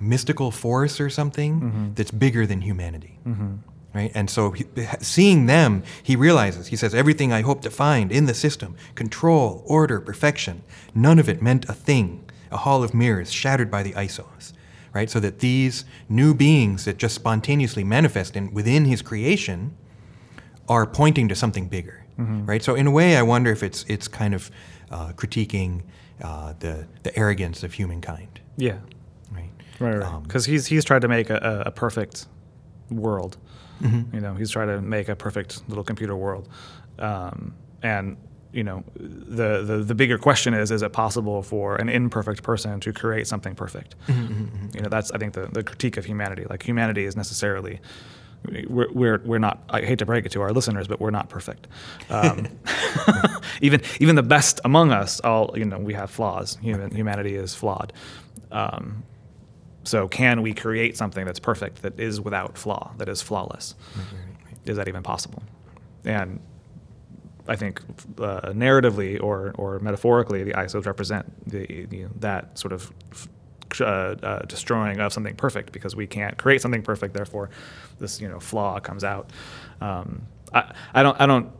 mystical 0.00 0.50
force 0.50 1.00
or 1.00 1.08
something 1.08 1.60
that's 1.94 2.10
bigger 2.10 2.44
than 2.46 2.60
humanity 2.60 3.18
right 3.94 4.10
and 4.14 4.28
so 4.28 4.50
he, 4.50 4.64
seeing 5.00 5.46
them 5.46 5.82
he 6.02 6.16
realizes 6.16 6.66
he 6.66 6.76
says 6.76 6.92
everything 6.94 7.32
i 7.32 7.40
hope 7.40 7.62
to 7.62 7.70
find 7.70 8.10
in 8.10 8.26
the 8.26 8.34
system 8.34 8.74
control 8.96 9.62
order 9.64 10.00
perfection 10.00 10.62
none 10.92 11.18
of 11.20 11.28
it 11.28 11.40
meant 11.40 11.64
a 11.68 11.72
thing 11.72 12.25
a 12.50 12.56
hall 12.58 12.82
of 12.82 12.92
mirrors 12.94 13.32
shattered 13.32 13.70
by 13.70 13.82
the 13.82 13.92
isos 13.92 14.52
right 14.92 15.10
so 15.10 15.20
that 15.20 15.40
these 15.40 15.84
new 16.08 16.34
beings 16.34 16.84
that 16.86 16.96
just 16.96 17.14
spontaneously 17.14 17.84
manifest 17.84 18.36
in, 18.36 18.52
within 18.54 18.84
his 18.86 19.02
creation 19.02 19.76
are 20.68 20.86
pointing 20.86 21.28
to 21.28 21.34
something 21.34 21.68
bigger, 21.68 22.04
right? 22.18 22.62
So 22.62 22.74
in 22.74 22.86
a 22.86 22.90
way, 22.90 23.16
I 23.16 23.22
wonder 23.22 23.52
if 23.52 23.62
it's 23.62 23.84
it's 23.88 24.08
kind 24.08 24.34
of 24.34 24.50
uh, 24.90 25.12
critiquing 25.12 25.82
uh, 26.22 26.54
the 26.58 26.86
the 27.02 27.16
arrogance 27.16 27.62
of 27.62 27.74
humankind, 27.74 28.40
Yeah, 28.56 28.78
right? 29.30 29.50
right, 29.78 29.94
right. 29.94 30.02
Um, 30.02 30.22
Because 30.24 30.44
he's 30.46 30.66
he's 30.66 30.84
tried 30.84 31.02
to 31.02 31.08
make 31.08 31.30
a, 31.30 31.36
a, 31.36 31.68
a 31.68 31.70
perfect 31.70 32.26
world. 32.90 33.36
Mm-hmm. 33.82 34.14
You 34.14 34.20
know, 34.22 34.34
he's 34.34 34.50
trying 34.50 34.68
to 34.68 34.80
make 34.80 35.08
a 35.08 35.14
perfect 35.14 35.68
little 35.68 35.84
computer 35.84 36.16
world, 36.16 36.48
um, 36.98 37.54
and 37.82 38.16
you 38.56 38.64
know, 38.64 38.82
the, 38.96 39.62
the 39.62 39.76
the 39.84 39.94
bigger 39.94 40.16
question 40.18 40.54
is: 40.54 40.70
Is 40.70 40.82
it 40.82 40.92
possible 40.92 41.42
for 41.42 41.76
an 41.76 41.88
imperfect 41.88 42.42
person 42.42 42.80
to 42.80 42.92
create 42.92 43.26
something 43.26 43.54
perfect? 43.54 43.94
Mm-hmm, 44.08 44.74
You 44.74 44.80
know, 44.80 44.88
that's 44.88 45.10
I 45.12 45.18
think 45.18 45.34
the, 45.34 45.46
the 45.46 45.62
critique 45.62 45.96
of 45.98 46.06
humanity. 46.06 46.44
Like 46.48 46.62
humanity 46.62 47.04
is 47.04 47.16
necessarily. 47.16 47.80
We're, 48.68 48.92
we're, 48.92 49.20
we're 49.24 49.38
not. 49.38 49.64
I 49.70 49.80
hate 49.82 49.98
to 49.98 50.06
break 50.06 50.24
it 50.24 50.32
to 50.32 50.40
our 50.40 50.52
listeners, 50.52 50.86
but 50.86 51.00
we're 51.00 51.10
not 51.10 51.28
perfect. 51.28 51.66
Um, 52.10 52.46
even 53.60 53.82
even 54.00 54.14
the 54.16 54.22
best 54.22 54.60
among 54.64 54.92
us, 54.92 55.20
all 55.20 55.52
you 55.56 55.64
know, 55.64 55.78
we 55.78 55.94
have 55.94 56.10
flaws. 56.10 56.56
Human, 56.62 56.90
humanity 56.94 57.34
is 57.34 57.54
flawed. 57.54 57.92
Um, 58.52 59.02
so, 59.84 60.08
can 60.08 60.42
we 60.42 60.54
create 60.54 60.96
something 60.96 61.24
that's 61.26 61.40
perfect, 61.40 61.82
that 61.82 61.98
is 62.00 62.20
without 62.20 62.56
flaw, 62.56 62.92
that 62.98 63.08
is 63.08 63.20
flawless? 63.20 63.74
Is 64.64 64.76
that 64.76 64.88
even 64.88 65.02
possible? 65.02 65.42
And 66.04 66.40
I 67.48 67.56
think 67.56 67.80
uh, 68.18 68.52
narratively 68.52 69.22
or, 69.22 69.52
or 69.56 69.78
metaphorically, 69.78 70.42
the 70.42 70.52
ISOs 70.52 70.86
represent 70.86 71.48
the, 71.48 71.86
the, 71.86 72.06
that 72.20 72.58
sort 72.58 72.72
of 72.72 72.92
f- 73.12 73.28
uh, 73.80 73.84
uh, 73.84 74.38
destroying 74.46 75.00
of 75.00 75.12
something 75.12 75.34
perfect 75.36 75.72
because 75.72 75.94
we 75.96 76.06
can't 76.06 76.38
create 76.38 76.60
something 76.62 76.82
perfect. 76.82 77.14
Therefore, 77.14 77.50
this 77.98 78.20
you 78.20 78.28
know 78.28 78.40
flaw 78.40 78.80
comes 78.80 79.04
out. 79.04 79.30
Um, 79.80 80.26
I, 80.52 80.72
I 80.94 81.02
don't 81.02 81.20
I 81.20 81.26
don't. 81.26 81.50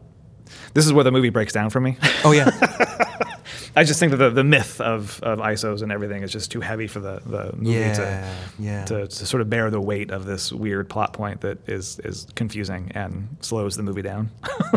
This 0.74 0.86
is 0.86 0.92
where 0.92 1.04
the 1.04 1.12
movie 1.12 1.30
breaks 1.30 1.52
down 1.52 1.70
for 1.70 1.80
me. 1.80 1.98
Oh 2.24 2.32
yeah. 2.32 2.50
I 3.78 3.84
just 3.84 4.00
think 4.00 4.10
that 4.12 4.16
the, 4.16 4.30
the 4.30 4.42
myth 4.44 4.80
of, 4.80 5.20
of 5.22 5.38
ISOs 5.38 5.82
and 5.82 5.92
everything 5.92 6.22
is 6.22 6.32
just 6.32 6.50
too 6.50 6.62
heavy 6.62 6.86
for 6.86 6.98
the, 6.98 7.20
the 7.26 7.52
movie 7.56 7.72
Yeah, 7.78 7.92
to, 7.92 8.34
yeah. 8.58 8.84
to 8.86 9.06
to 9.06 9.26
sort 9.26 9.42
of 9.42 9.50
bear 9.50 9.70
the 9.70 9.80
weight 9.80 10.10
of 10.10 10.24
this 10.24 10.50
weird 10.50 10.88
plot 10.88 11.12
point 11.12 11.42
that 11.42 11.58
is 11.68 11.98
is 12.00 12.26
confusing 12.34 12.90
and 12.94 13.28
slows 13.40 13.76
the 13.76 13.82
movie 13.82 14.00
down. 14.02 14.30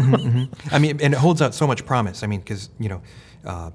I 0.71 0.79
mean, 0.79 0.99
and 1.01 1.13
it 1.13 1.17
holds 1.17 1.41
out 1.41 1.53
so 1.55 1.65
much 1.65 1.85
promise. 1.85 2.23
I 2.23 2.27
mean, 2.27 2.41
because 2.41 2.69
you 2.77 2.89
know, 2.89 3.01
uh, 3.45 3.71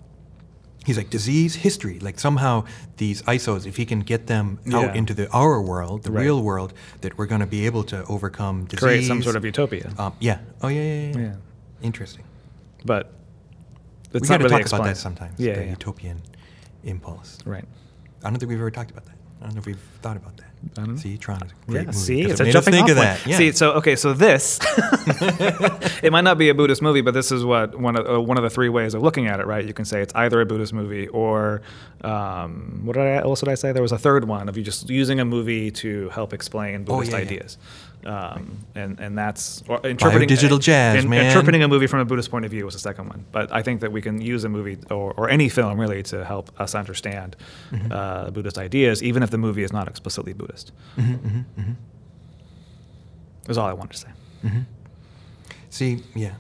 he's 0.85 0.99
like 0.99 1.09
disease 1.09 1.55
history. 1.55 1.99
Like 2.01 2.21
somehow 2.21 2.65
these 2.99 3.23
ISOs, 3.23 3.65
if 3.67 3.77
he 3.79 3.87
can 3.87 4.01
get 4.01 4.27
them 4.27 4.59
Yeah. 4.67 4.77
out 4.79 4.97
into 4.97 5.15
the 5.15 5.29
our 5.31 5.63
world, 5.63 6.03
the 6.03 6.13
Right. 6.13 6.25
real 6.25 6.43
world, 6.43 6.75
that 7.01 7.17
we're 7.17 7.27
going 7.27 7.41
to 7.41 7.47
be 7.47 7.65
able 7.65 7.85
to 7.85 8.05
overcome 8.11 8.67
disease. 8.67 8.81
Create 8.81 9.05
some 9.07 9.23
sort 9.23 9.37
of 9.37 9.45
utopia. 9.45 9.91
Um, 9.99 10.13
yeah. 10.21 10.41
Oh 10.63 10.69
yeah, 10.69 10.83
yeah, 10.83 11.13
yeah. 11.13 11.19
Yeah. 11.19 11.35
Interesting. 11.81 12.25
but 12.85 13.11
it's 14.14 14.22
we 14.22 14.29
got 14.29 14.38
to 14.38 14.44
really 14.44 14.62
talk 14.64 14.72
about 14.72 14.85
that 14.85 14.96
sometimes. 14.96 15.38
Yeah, 15.38 15.55
the 15.55 15.64
yeah. 15.64 15.70
utopian 15.70 16.22
impulse. 16.85 17.38
right. 17.44 17.64
I 18.22 18.31
don't 18.31 18.38
think 18.38 18.48
we've 18.48 18.59
ever 18.59 18.70
talked 18.70 18.90
about 18.90 19.05
that. 19.07 19.14
I 19.40 19.44
don't 19.46 19.55
know 19.57 19.59
if 19.61 19.66
we've 19.66 19.79
thought 20.00 20.16
about 20.16 20.37
that. 20.38 20.46
I 20.79 20.87
don't. 20.87 20.96
See, 20.96 21.18
Tron 21.18 21.42
is 21.42 21.53
a 21.53 21.55
great 21.70 21.81
Yeah, 21.81 21.87
movie. 21.88 21.98
see, 21.98 22.22
it's 22.22 22.40
it 22.40 22.48
a 22.48 22.53
jumping 22.53 22.72
think 22.72 22.85
off 22.85 22.90
of 22.92 22.96
that. 22.96 23.27
Yeah. 23.27 23.37
See, 23.37 23.53
so 23.53 23.72
okay, 23.72 23.96
so 23.96 24.14
this 24.14 24.59
it 26.03 26.11
might 26.11 26.22
not 26.24 26.38
be 26.38 26.48
a 26.48 26.55
Buddhist 26.55 26.81
movie, 26.81 27.03
but 27.03 27.12
this 27.12 27.31
is 27.31 27.44
what 27.44 27.79
one 27.79 27.96
of 27.96 28.09
uh, 28.09 28.18
one 28.20 28.38
of 28.38 28.42
the 28.44 28.48
three 28.48 28.70
ways 28.70 28.94
of 28.94 29.03
looking 29.03 29.27
at 29.27 29.40
it, 29.40 29.46
right? 29.46 29.62
You 29.62 29.74
can 29.74 29.85
say 29.85 30.00
it's 30.00 30.14
either 30.14 30.40
a 30.40 30.46
Buddhist 30.46 30.72
movie 30.72 31.07
or 31.09 31.61
um, 32.03 32.81
what 32.85 32.94
did 32.94 33.03
I 33.03 33.16
else 33.16 33.40
did 33.40 33.50
I 33.50 33.55
say? 33.57 33.72
There 33.72 33.83
was 33.83 33.92
a 33.92 33.98
third 33.98 34.27
one 34.27 34.48
of 34.48 34.57
you 34.57 34.62
just 34.62 34.88
using 34.88 35.20
a 35.20 35.24
movie 35.27 35.70
to 35.72 36.09
help 36.11 36.33
explain 36.33 36.83
Oh, 36.88 36.96
Buddhist 36.96 37.12
yeah, 37.12 37.18
yeah. 37.18 37.24
ideas. 37.24 37.59
Um, 38.07 38.59
and 38.75 39.01
and 39.01 39.17
that's 39.17 39.62
or 39.69 39.81
interpreting 39.87 40.29
digital 40.29 40.59
jazz, 40.59 41.05
in- 41.05 41.11
man. 41.11 41.27
Interpreting 41.27 41.62
a 41.62 41.69
movie 41.69 41.87
from 41.87 42.01
a 42.01 42.05
Buddhist 42.05 42.31
point 42.31 42.45
of 42.45 42.51
view 42.51 42.64
was 42.67 42.75
the 42.75 42.81
second 42.81 43.09
one, 43.09 43.25
but 43.33 43.51
I 43.53 43.62
think 43.62 43.81
that 43.81 43.93
we 43.93 44.03
can 44.03 44.21
use 44.21 44.45
a 44.45 44.49
movie 44.49 44.77
or, 44.90 45.14
or 45.17 45.31
any 45.31 45.49
film 45.49 45.81
really 45.81 46.03
to 46.05 46.25
help 46.25 46.51
us 46.61 46.75
understand 46.75 47.37
Mm-hmm. 47.73 47.93
uh, 47.93 48.31
Buddhist 48.31 48.59
ideas, 48.59 49.03
even 49.03 49.23
if 49.23 49.31
the 49.31 49.38
movie 49.38 49.62
is 49.62 49.73
not 49.73 49.88
explicitly 49.88 50.33
Buddhist. 50.35 50.73
Mm-hmm, 50.99 51.73
Is 53.49 53.59
all 53.59 53.67
I 53.69 53.73
wanted 53.73 53.93
to 53.93 53.99
say. 53.99 54.09
See, 55.71 56.03
yeah. 56.14 56.35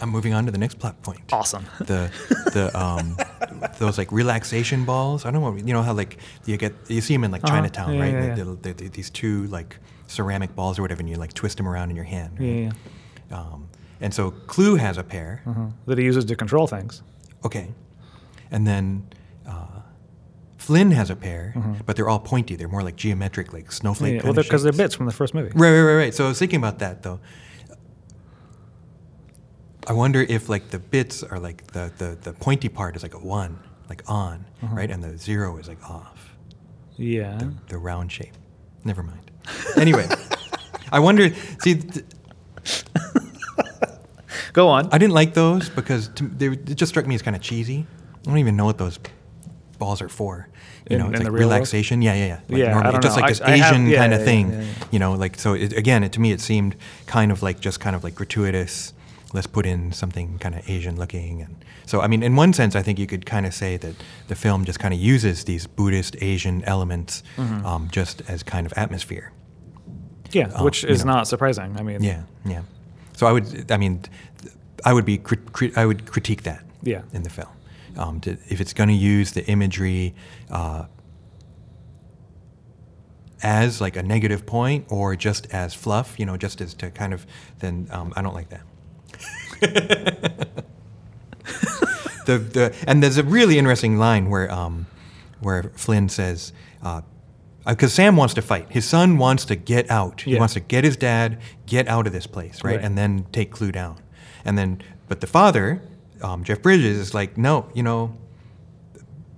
I'm 0.00 0.10
moving 0.10 0.34
on 0.34 0.44
to 0.46 0.52
the 0.52 0.58
next 0.58 0.78
plot 0.78 1.00
point. 1.02 1.20
Awesome. 1.32 1.64
The 1.78 2.10
the 2.52 2.70
um 2.78 3.16
those 3.78 3.96
like 3.96 4.12
relaxation 4.12 4.84
balls. 4.84 5.24
I 5.24 5.30
don't 5.30 5.40
know. 5.42 5.56
You 5.56 5.72
know 5.72 5.82
how 5.82 5.94
like 5.94 6.18
you 6.44 6.56
get 6.58 6.74
you 6.88 7.00
see 7.00 7.14
them 7.14 7.24
in 7.24 7.30
like 7.30 7.44
Uh-huh. 7.44 7.54
Chinatown, 7.56 7.94
Yeah, 7.94 8.00
right? 8.00 8.12
yeah, 8.12 8.26
yeah. 8.26 8.34
they'll- 8.34 8.56
they- 8.56 8.72
they- 8.72 8.88
these 8.88 9.08
two 9.10 9.46
like 9.46 9.78
ceramic 10.06 10.54
balls 10.54 10.78
or 10.78 10.82
whatever, 10.82 11.00
and 11.00 11.08
you 11.10 11.16
like 11.16 11.32
twist 11.32 11.56
them 11.56 11.68
around 11.68 11.90
in 11.90 11.96
your 11.96 12.04
hand. 12.04 12.36
Yeah, 12.40 12.46
right? 12.66 12.72
yeah. 13.30 13.38
Um, 13.38 13.68
and 14.00 14.12
so 14.14 14.30
Clu 14.30 14.76
has 14.76 14.98
a 14.98 15.02
pair. 15.02 15.42
Uh-huh. 15.46 15.66
That 15.86 15.98
he 15.98 16.04
uses 16.04 16.24
to 16.26 16.36
control 16.36 16.66
things. 16.66 17.02
Okay. 17.44 17.68
And 18.50 18.66
then 18.66 19.08
uh, 19.48 19.80
Flynn 20.58 20.90
has 20.92 21.10
a 21.10 21.16
pair, 21.16 21.54
but 21.86 21.96
they're 21.96 22.08
all 22.08 22.18
pointy. 22.20 22.56
They're 22.56 22.68
more 22.68 22.82
like 22.82 22.96
geometric, 22.96 23.52
like 23.52 23.72
snowflake. 23.72 24.16
Yeah, 24.16 24.24
well, 24.24 24.34
because 24.34 24.62
they're, 24.62 24.72
shapes. 24.72 24.78
bits 24.82 24.94
from 24.94 25.06
the 25.06 25.12
first 25.12 25.34
movie. 25.34 25.50
Right, 25.54 25.70
right, 25.72 25.82
right, 25.82 25.94
right. 25.96 26.14
So 26.14 26.24
I 26.26 26.28
was 26.28 26.38
thinking 26.38 26.58
about 26.58 26.78
that 26.80 27.02
though. 27.02 27.20
I 29.88 29.92
wonder 29.92 30.22
if 30.22 30.48
like 30.48 30.70
the 30.70 30.78
bits 30.78 31.22
are 31.22 31.38
like 31.38 31.68
the 31.68 31.92
the, 31.98 32.16
the 32.20 32.32
pointy 32.32 32.68
part 32.68 32.96
is 32.96 33.02
like 33.02 33.14
a 33.14 33.18
one, 33.18 33.58
like 33.88 34.02
on, 34.08 34.44
Uh-huh. 34.62 34.74
right, 34.74 34.90
and 34.90 35.02
the 35.02 35.16
zero 35.16 35.56
is 35.58 35.68
like 35.68 35.82
off, 35.88 36.34
Yeah. 36.96 37.36
the, 37.38 37.54
the 37.68 37.78
round 37.78 38.10
shape. 38.10 38.34
Never 38.84 39.02
mind. 39.02 39.25
Anyway, 39.76 40.08
I 40.92 40.98
wonder. 41.00 41.30
See, 41.60 41.74
th- 41.76 42.04
Go 44.52 44.68
on. 44.68 44.88
I 44.90 44.98
didn't 44.98 45.12
like 45.12 45.34
those 45.34 45.68
because 45.68 46.08
to, 46.08 46.24
they, 46.26 46.46
it 46.46 46.74
just 46.76 46.88
struck 46.90 47.06
me 47.06 47.14
as 47.14 47.20
kind 47.22 47.36
of 47.36 47.42
cheesy. 47.42 47.86
I 48.22 48.28
don't 48.30 48.38
even 48.38 48.56
know 48.56 48.64
what 48.64 48.78
those 48.78 48.98
balls 49.78 50.00
are 50.00 50.08
for. 50.08 50.48
You 50.88 50.96
In- 50.96 51.02
know, 51.02 51.10
it's 51.10 51.18
like 51.18 51.24
real 51.26 51.32
world? 51.32 51.52
relaxation. 51.52 52.00
Yeah, 52.00 52.14
yeah, 52.14 52.26
yeah. 52.26 52.40
Like 52.48 52.58
Yeah, 52.58 52.72
normally, 52.72 52.98
just 53.00 53.16
know. 53.16 53.22
like 53.22 53.24
I- 53.24 53.28
this 53.28 53.40
I 53.42 53.56
have- 53.56 53.72
Asian 53.74 53.86
yeah, 53.86 53.98
kind 53.98 54.14
of 54.14 54.20
yeah, 54.20 54.24
thing. 54.24 54.52
yeah. 54.52 54.64
You 54.90 54.98
know, 54.98 55.12
like 55.12 55.38
so. 55.38 55.52
It, 55.52 55.72
again, 55.74 56.02
it, 56.04 56.12
to 56.12 56.20
me, 56.20 56.32
it 56.32 56.40
seemed 56.40 56.74
kind 57.06 57.30
of 57.30 57.42
like 57.42 57.60
just 57.60 57.80
kind 57.80 57.94
of 57.94 58.02
like 58.02 58.14
gratuitous. 58.14 58.94
Let's 59.34 59.46
put 59.48 59.66
in 59.66 59.92
something 59.92 60.38
kind 60.38 60.54
of 60.54 60.68
Asian 60.70 60.96
looking, 60.96 61.42
and 61.42 61.56
so 61.84 62.00
I 62.00 62.06
mean, 62.06 62.22
in 62.22 62.36
one 62.36 62.52
sense, 62.54 62.74
I 62.76 62.80
think 62.82 62.98
you 62.98 63.06
could 63.08 63.26
kind 63.26 63.44
of 63.44 63.52
say 63.52 63.76
that 63.76 63.94
the 64.28 64.34
film 64.36 64.64
just 64.64 64.78
kind 64.78 64.94
of 64.94 65.00
uses 65.00 65.44
these 65.44 65.66
Buddhist 65.66 66.16
Asian 66.22 66.62
elements 66.64 67.22
Mm-hmm. 67.36 67.66
um, 67.66 67.88
just 67.90 68.22
as 68.28 68.42
kind 68.42 68.66
of 68.66 68.72
atmosphere. 68.76 69.32
Yeah, 70.36 70.48
um, 70.54 70.64
which 70.64 70.82
you 70.82 70.90
is 70.90 71.04
know. 71.04 71.14
not 71.14 71.28
surprising. 71.28 71.76
I 71.78 71.82
mean, 71.82 72.02
Yeah, 72.02 72.22
yeah. 72.44 72.62
So 73.14 73.26
I 73.26 73.32
would, 73.32 73.72
I 73.72 73.78
mean, 73.78 74.02
I 74.84 74.92
would 74.92 75.06
be, 75.06 75.20
I 75.74 75.86
would 75.86 76.06
critique 76.06 76.42
that. 76.42 76.62
Yeah. 76.82 77.02
In 77.12 77.22
the 77.22 77.30
film, 77.30 77.48
um, 77.96 78.20
to, 78.20 78.32
if 78.48 78.60
it's 78.60 78.72
going 78.74 78.90
to 78.90 78.94
use 78.94 79.32
the 79.32 79.44
imagery 79.46 80.14
uh, 80.50 80.84
as 83.42 83.80
like 83.80 83.96
a 83.96 84.02
negative 84.02 84.44
point 84.46 84.84
or 84.88 85.16
just 85.16 85.46
as 85.52 85.74
fluff, 85.74 86.20
you 86.20 86.26
know, 86.26 86.36
just 86.36 86.60
as 86.60 86.74
to 86.74 86.90
kind 86.90 87.12
of, 87.14 87.26
then 87.58 87.88
um, 87.90 88.12
I 88.14 88.22
don't 88.22 88.34
like 88.34 88.50
that. 88.50 88.62
the 92.26 92.38
the 92.38 92.74
and 92.86 93.02
there's 93.02 93.16
a 93.16 93.24
really 93.24 93.58
interesting 93.58 93.98
line 93.98 94.28
where 94.28 94.52
um, 94.52 94.86
where 95.40 95.72
Flynn 95.76 96.08
says. 96.08 96.52
Uh, 96.82 97.00
because 97.66 97.92
Sam 97.92 98.16
wants 98.16 98.34
to 98.34 98.42
fight. 98.42 98.66
His 98.70 98.84
son 98.84 99.18
wants 99.18 99.44
to 99.46 99.56
get 99.56 99.90
out. 99.90 100.20
He 100.22 100.32
Yeah. 100.32 100.38
wants 100.38 100.54
to 100.54 100.60
get 100.60 100.84
his 100.84 100.96
dad, 100.96 101.38
get 101.66 101.88
out 101.88 102.06
of 102.06 102.12
this 102.12 102.26
place, 102.26 102.62
right? 102.62 102.76
Right. 102.76 102.84
And 102.84 102.96
then 102.96 103.26
take 103.32 103.50
Clu 103.50 103.72
down. 103.72 103.96
And 104.44 104.56
then, 104.56 104.82
but 105.08 105.20
the 105.20 105.26
father, 105.26 105.82
um, 106.22 106.44
Jeff 106.44 106.62
Bridges, 106.62 106.96
is 106.98 107.14
like, 107.14 107.36
no, 107.36 107.66
you 107.74 107.82
know, 107.82 108.16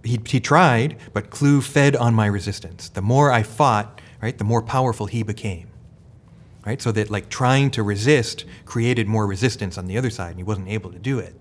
he, 0.04 0.20
he 0.26 0.40
tried, 0.40 0.96
but 1.12 1.30
Clu 1.30 1.60
fed 1.60 1.96
on 1.96 2.14
my 2.14 2.26
resistance. 2.26 2.88
The 2.88 3.02
more 3.02 3.32
I 3.32 3.42
fought, 3.42 4.00
right, 4.22 4.36
the 4.36 4.44
more 4.44 4.62
powerful 4.62 5.06
he 5.06 5.22
became. 5.22 5.68
Right? 6.66 6.82
So 6.82 6.92
that 6.92 7.08
like 7.10 7.30
trying 7.30 7.70
to 7.72 7.82
resist 7.82 8.44
created 8.66 9.06
more 9.08 9.26
resistance 9.26 9.78
on 9.78 9.86
the 9.86 9.96
other 9.96 10.10
side 10.10 10.30
and 10.30 10.36
he 10.36 10.42
wasn't 10.42 10.68
able 10.68 10.92
to 10.92 10.98
do 10.98 11.18
it. 11.18 11.34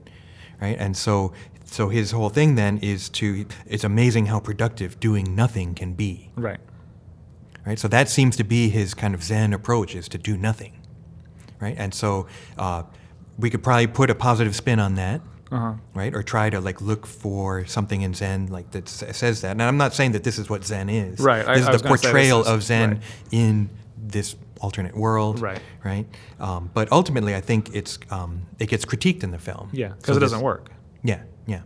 Right? 0.61 0.77
And 0.79 0.95
so 0.95 1.33
so 1.65 1.89
his 1.89 2.11
whole 2.11 2.29
thing 2.29 2.55
then 2.55 2.77
is 2.77 3.09
to 3.09 3.45
it's 3.65 3.83
amazing 3.83 4.27
how 4.27 4.39
productive 4.39 5.01
doing 5.01 5.35
nothing 5.35 5.75
can 5.75 5.93
be. 5.93 6.29
Right. 6.37 6.59
Right? 7.67 7.77
So 7.77 7.87
that 7.89 8.07
seems 8.09 8.37
to 8.37 8.43
be 8.45 8.69
his 8.69 8.93
kind 8.93 9.13
of 9.13 9.21
Zen 9.21 9.51
approach 9.53 9.93
is 9.93 10.07
to 10.09 10.17
do 10.17 10.37
nothing. 10.37 10.73
Right? 11.59 11.75
And 11.77 11.93
so 11.93 12.27
uh, 12.57 12.83
we 13.37 13.49
could 13.49 13.61
probably 13.61 13.87
put 13.87 14.09
a 14.09 14.15
positive 14.15 14.55
spin 14.55 14.79
on 14.79 14.95
that 14.95 15.19
Uh-huh. 15.51 15.73
right? 15.93 16.13
Or 16.15 16.23
try 16.23 16.49
to 16.49 16.59
like 16.61 16.79
look 16.81 17.05
for 17.05 17.65
something 17.65 18.01
in 18.03 18.13
Zen 18.13 18.47
like 18.47 18.71
that 18.71 18.87
says 18.87 19.41
that. 19.41 19.51
And 19.51 19.61
I'm 19.61 19.77
not 19.77 19.93
saying 19.93 20.13
that 20.13 20.23
this 20.23 20.37
is 20.39 20.49
what 20.49 20.63
Zen 20.63 20.87
is. 20.89 21.19
Right, 21.19 21.45
I- 21.47 21.53
This 21.55 21.63
is 21.63 21.67
I 21.69 21.77
the 21.77 21.87
portrayal 21.87 22.41
is- 22.41 22.47
of 22.47 22.63
Zen 22.63 22.89
right. 22.89 23.01
in 23.31 23.69
this 23.97 24.35
alternate 24.61 24.95
world. 24.95 25.39
Right. 25.41 25.61
Right. 25.83 26.05
Um, 26.39 26.69
but 26.73 26.89
ultimately, 26.91 27.35
I 27.35 27.41
think 27.41 27.69
it's 27.75 27.99
um, 28.11 28.43
it 28.59 28.67
gets 28.69 28.85
critiqued 28.85 29.23
in 29.23 29.31
the 29.31 29.39
film. 29.39 29.69
Yeah, 29.73 29.89
So 29.89 29.95
because 29.97 30.17
it 30.17 30.19
doesn't 30.21 30.41
work. 30.41 30.71
Yeah. 31.03 31.21
Yeah. 31.45 31.61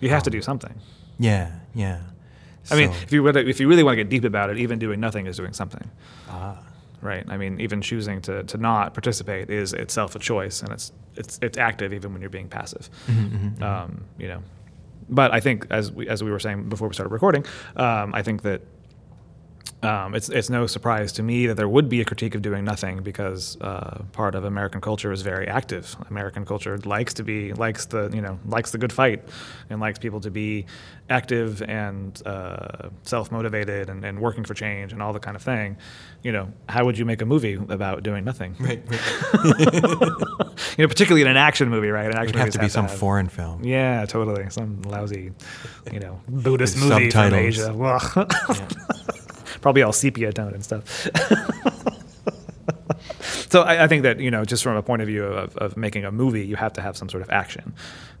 You 0.00 0.10
have 0.10 0.22
to 0.24 0.30
do 0.30 0.42
something. 0.42 0.74
Yeah. 1.18 1.50
Yeah. 1.74 2.00
I 2.70 2.76
mean, 2.76 2.92
So- 2.92 2.98
if 3.02 3.12
you 3.12 3.22
really, 3.22 3.48
if 3.50 3.60
you 3.60 3.68
really 3.68 3.82
want 3.82 3.92
to 3.96 4.02
get 4.04 4.08
deep 4.10 4.24
about 4.24 4.50
it, 4.50 4.58
even 4.58 4.78
doing 4.78 5.00
nothing 5.00 5.26
is 5.26 5.36
doing 5.36 5.52
something. 5.52 5.90
Ah. 6.28 6.58
Right. 7.02 7.24
I 7.28 7.36
mean, 7.36 7.60
even 7.60 7.82
choosing 7.82 8.22
to, 8.22 8.44
to 8.44 8.56
not 8.56 8.94
participate 8.94 9.50
is 9.50 9.74
itself 9.74 10.16
a 10.16 10.18
choice, 10.18 10.62
and 10.62 10.72
it's 10.72 10.90
it's 11.16 11.38
it's 11.42 11.58
active 11.58 11.92
even 11.92 12.12
when 12.12 12.22
you're 12.22 12.30
being 12.30 12.48
passive. 12.48 12.88
Mm-hmm, 13.08 13.62
Um, 13.62 14.04
you 14.18 14.28
know, 14.28 14.42
but 15.10 15.30
I 15.30 15.40
think 15.40 15.66
as 15.70 15.92
we 15.92 16.08
as 16.08 16.24
we 16.24 16.30
were 16.30 16.38
saying 16.40 16.68
before 16.70 16.88
we 16.88 16.94
started 16.94 17.12
recording, 17.12 17.44
um, 17.76 18.14
I 18.14 18.22
think 18.22 18.42
that. 18.42 18.62
Um, 19.82 20.14
it's 20.14 20.30
it's 20.30 20.48
no 20.48 20.66
surprise 20.66 21.12
to 21.12 21.22
me 21.22 21.46
that 21.46 21.56
there 21.56 21.68
would 21.68 21.90
be 21.90 22.00
a 22.00 22.06
critique 22.06 22.34
of 22.34 22.40
doing 22.40 22.64
nothing 22.64 23.02
because 23.02 23.58
uh, 23.60 24.02
part 24.12 24.34
of 24.34 24.44
American 24.44 24.80
culture 24.80 25.12
is 25.12 25.20
very 25.20 25.46
active. 25.46 25.94
American 26.08 26.46
culture 26.46 26.78
likes 26.78 27.12
to 27.14 27.22
be 27.22 27.52
likes 27.52 27.84
the 27.86 28.10
you 28.14 28.22
know 28.22 28.38
likes 28.46 28.70
the 28.70 28.78
good 28.78 28.92
fight, 28.94 29.28
and 29.68 29.80
likes 29.80 29.98
people 29.98 30.20
to 30.20 30.30
be 30.30 30.64
active 31.10 31.60
and 31.62 32.22
uh, 32.26 32.88
self 33.02 33.30
motivated 33.30 33.90
and, 33.90 34.04
and 34.06 34.18
working 34.20 34.42
for 34.44 34.54
change 34.54 34.92
and 34.92 35.02
all 35.02 35.12
the 35.12 35.20
kind 35.20 35.36
of 35.36 35.42
thing. 35.42 35.76
You 36.22 36.32
know, 36.32 36.52
how 36.66 36.86
would 36.86 36.96
you 36.96 37.04
make 37.04 37.20
a 37.20 37.26
movie 37.26 37.54
about 37.68 38.02
doing 38.02 38.24
nothing? 38.24 38.56
Right. 38.58 38.82
right. 38.86 40.10
You 40.78 40.82
know, 40.84 40.88
particularly 40.88 41.22
in 41.22 41.28
an 41.28 41.36
action 41.36 41.68
movie, 41.68 41.88
right? 41.90 42.06
An 42.06 42.12
It 42.12 42.16
action 42.16 42.32
would 42.38 42.44
have 42.44 42.52
to 42.54 42.58
be 42.58 42.68
some 42.68 42.86
have- 42.88 42.98
foreign 42.98 43.28
film. 43.28 43.62
Yeah, 43.64 44.06
totally. 44.06 44.48
Some 44.50 44.82
lousy, 44.82 45.30
you 45.92 46.00
know, 46.00 46.20
Buddhist 46.28 46.76
movie 46.78 47.10
from 47.10 47.30
subtitles. 47.30 47.58
Asia. 47.58 49.14
Probably 49.64 49.82
all 49.82 49.92
sepia 49.94 50.30
tone 50.30 50.52
and 50.52 50.62
stuff. 50.62 50.84
so 53.50 53.62
I, 53.62 53.84
I 53.84 53.88
think 53.88 54.02
that 54.02 54.20
you 54.20 54.30
know, 54.30 54.44
just 54.44 54.62
from 54.62 54.76
a 54.76 54.82
point 54.82 55.00
of 55.02 55.08
view 55.08 55.24
of, 55.24 55.56
of 55.56 55.76
making 55.76 56.04
a 56.04 56.12
movie, 56.12 56.44
you 56.46 56.56
have 56.56 56.72
to 56.74 56.82
have 56.82 56.96
some 56.98 57.08
sort 57.08 57.22
of 57.22 57.30
action. 57.30 57.72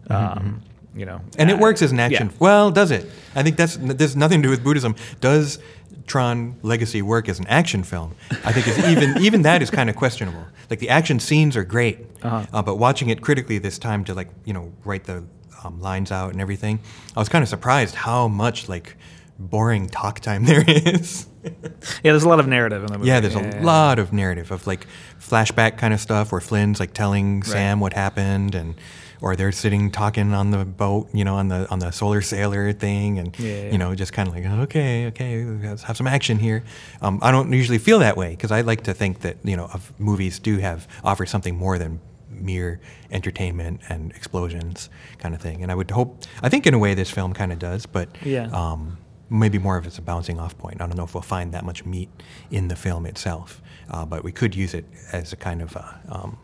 Mm-hmm, 0.08 0.38
Um, 0.38 0.62
you 0.94 1.04
know. 1.04 1.20
And 1.38 1.50
it 1.50 1.54
uh, 1.54 1.58
works 1.58 1.82
as 1.82 1.92
an 1.92 2.00
action. 2.00 2.28
yeah. 2.28 2.36
Well, 2.38 2.70
does 2.70 2.90
it? 2.90 3.10
I 3.34 3.42
think 3.42 3.56
that's 3.58 3.76
there's 3.76 4.16
nothing 4.16 4.40
to 4.42 4.46
do 4.46 4.50
with 4.50 4.64
Buddhism. 4.64 4.94
Does 5.20 5.58
Tron 6.06 6.56
Legacy 6.62 7.02
work 7.02 7.28
as 7.28 7.38
an 7.38 7.46
action 7.48 7.82
film? 7.82 8.14
I 8.44 8.52
think 8.52 8.66
it's 8.68 8.78
even 8.88 9.18
even 9.26 9.42
that 9.42 9.60
is 9.62 9.70
kind 9.70 9.90
of 9.90 9.96
questionable. 9.96 10.46
Like 10.70 10.78
the 10.78 10.88
action 10.88 11.20
scenes 11.20 11.56
are 11.58 11.64
great, 11.64 11.98
Uh-huh. 12.22 12.46
uh, 12.54 12.62
but 12.62 12.76
watching 12.76 13.10
it 13.10 13.20
critically 13.20 13.58
this 13.58 13.78
time 13.78 14.02
to 14.04 14.14
like 14.14 14.28
you 14.46 14.54
know 14.54 14.72
write 14.84 15.04
the 15.04 15.24
um, 15.62 15.80
lines 15.82 16.10
out 16.10 16.32
and 16.32 16.40
everything, 16.40 16.78
I 17.14 17.20
was 17.20 17.28
kind 17.28 17.42
of 17.42 17.48
surprised 17.50 17.94
how 17.96 18.28
much 18.28 18.66
like 18.68 18.96
boring 19.38 19.88
talk 19.88 20.20
time 20.20 20.44
there 20.50 20.64
is. 20.66 21.26
Yeah, 21.44 22.12
there's 22.12 22.24
a 22.24 22.28
lot 22.28 22.40
of 22.40 22.46
narrative 22.48 22.80
in 22.82 22.86
the 22.92 22.98
movie. 22.98 23.08
Yeah, 23.08 23.20
there's 23.20 23.34
a 23.34 23.60
lot 23.62 23.98
of 23.98 24.12
narrative 24.12 24.50
of 24.50 24.66
like 24.66 24.86
flashback 25.20 25.76
kind 25.78 25.92
of 25.94 26.00
stuff 26.00 26.32
where 26.32 26.40
Flynn's 26.40 26.80
like 26.80 26.92
telling 26.94 27.42
Sam 27.42 27.80
what 27.80 27.92
happened 27.92 28.54
and 28.54 28.74
or 29.20 29.36
they're 29.36 29.52
sitting 29.52 29.90
talking 29.90 30.34
on 30.34 30.50
the 30.50 30.64
boat, 30.64 31.08
you 31.14 31.24
know, 31.24 31.36
on 31.36 31.48
the 31.48 31.68
on 31.70 31.78
the 31.78 31.90
solar 31.90 32.20
sailor 32.20 32.72
thing 32.72 33.18
and 33.18 33.38
Yeah, 33.38 33.48
yeah. 33.64 33.72
you 33.72 33.78
know, 33.78 33.94
just 33.94 34.12
kind 34.12 34.28
of 34.28 34.34
like 34.34 34.44
okay, 34.68 35.06
okay, 35.06 35.44
let's 35.44 35.82
have 35.84 35.96
some 35.96 36.06
action 36.06 36.38
here. 36.38 36.62
Um, 37.00 37.18
I 37.22 37.30
don't 37.30 37.52
usually 37.52 37.78
feel 37.78 37.98
that 38.00 38.16
way 38.16 38.30
because 38.30 38.50
I 38.50 38.60
like 38.62 38.82
to 38.84 38.94
think 38.94 39.20
that, 39.20 39.36
you 39.44 39.56
know, 39.56 39.66
of 39.72 39.92
movies 39.98 40.38
do 40.38 40.58
have 40.58 40.86
offer 41.02 41.26
something 41.26 41.56
more 41.56 41.78
than 41.78 42.00
mere 42.30 42.80
entertainment 43.10 43.80
and 43.88 44.10
explosions 44.12 44.90
kind 45.18 45.34
of 45.34 45.40
thing. 45.40 45.62
And 45.62 45.70
I 45.70 45.74
would 45.74 45.90
hope 45.90 46.24
I 46.42 46.48
think 46.48 46.66
in 46.66 46.74
a 46.74 46.78
way 46.78 46.94
this 46.94 47.10
film 47.10 47.32
kind 47.32 47.52
of 47.52 47.58
does, 47.58 47.86
but 47.86 48.08
Yeah. 48.24 48.48
um, 48.52 48.98
maybe 49.30 49.58
more 49.58 49.76
of 49.76 49.86
it's 49.86 49.98
a 49.98 50.02
bouncing 50.02 50.38
off 50.38 50.56
point. 50.58 50.80
I 50.80 50.86
don't 50.86 50.96
know 50.96 51.04
if 51.04 51.14
we'll 51.14 51.22
find 51.22 51.52
that 51.52 51.64
much 51.64 51.84
meat 51.84 52.08
in 52.50 52.68
the 52.68 52.76
film 52.76 53.06
itself, 53.06 53.60
uh, 53.90 54.04
but 54.04 54.22
we 54.24 54.32
could 54.32 54.54
use 54.54 54.74
it 54.74 54.84
as 55.12 55.32
a 55.32 55.36
kind 55.36 55.62
of 55.62 55.76
uh, 55.76 55.82
um, 56.08 56.38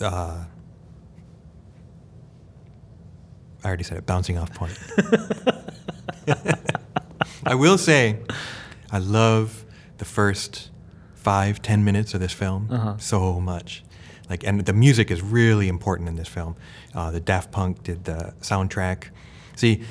uh, 0.00 0.44
I 3.64 3.66
already 3.66 3.82
said 3.84 3.98
it, 3.98 4.06
bouncing 4.06 4.38
off 4.38 4.52
point. 4.54 4.78
I 7.44 7.54
will 7.54 7.78
say, 7.78 8.18
I 8.90 8.98
love 8.98 9.64
the 9.98 10.04
first 10.04 10.70
five, 11.14 11.60
ten 11.62 11.84
minutes 11.84 12.14
of 12.14 12.20
this 12.20 12.32
film 12.32 12.68
Uh-huh. 12.70 12.94
so 12.98 13.40
much. 13.40 13.84
Like, 14.30 14.44
and 14.44 14.60
the 14.64 14.72
music 14.72 15.10
is 15.10 15.22
really 15.22 15.68
important 15.68 16.08
in 16.08 16.16
this 16.16 16.28
film. 16.28 16.54
Uh, 16.94 17.10
the 17.10 17.20
Daft 17.20 17.50
Punk 17.50 17.82
did 17.82 18.04
the 18.04 18.34
soundtrack. 18.40 19.04
See, 19.56 19.82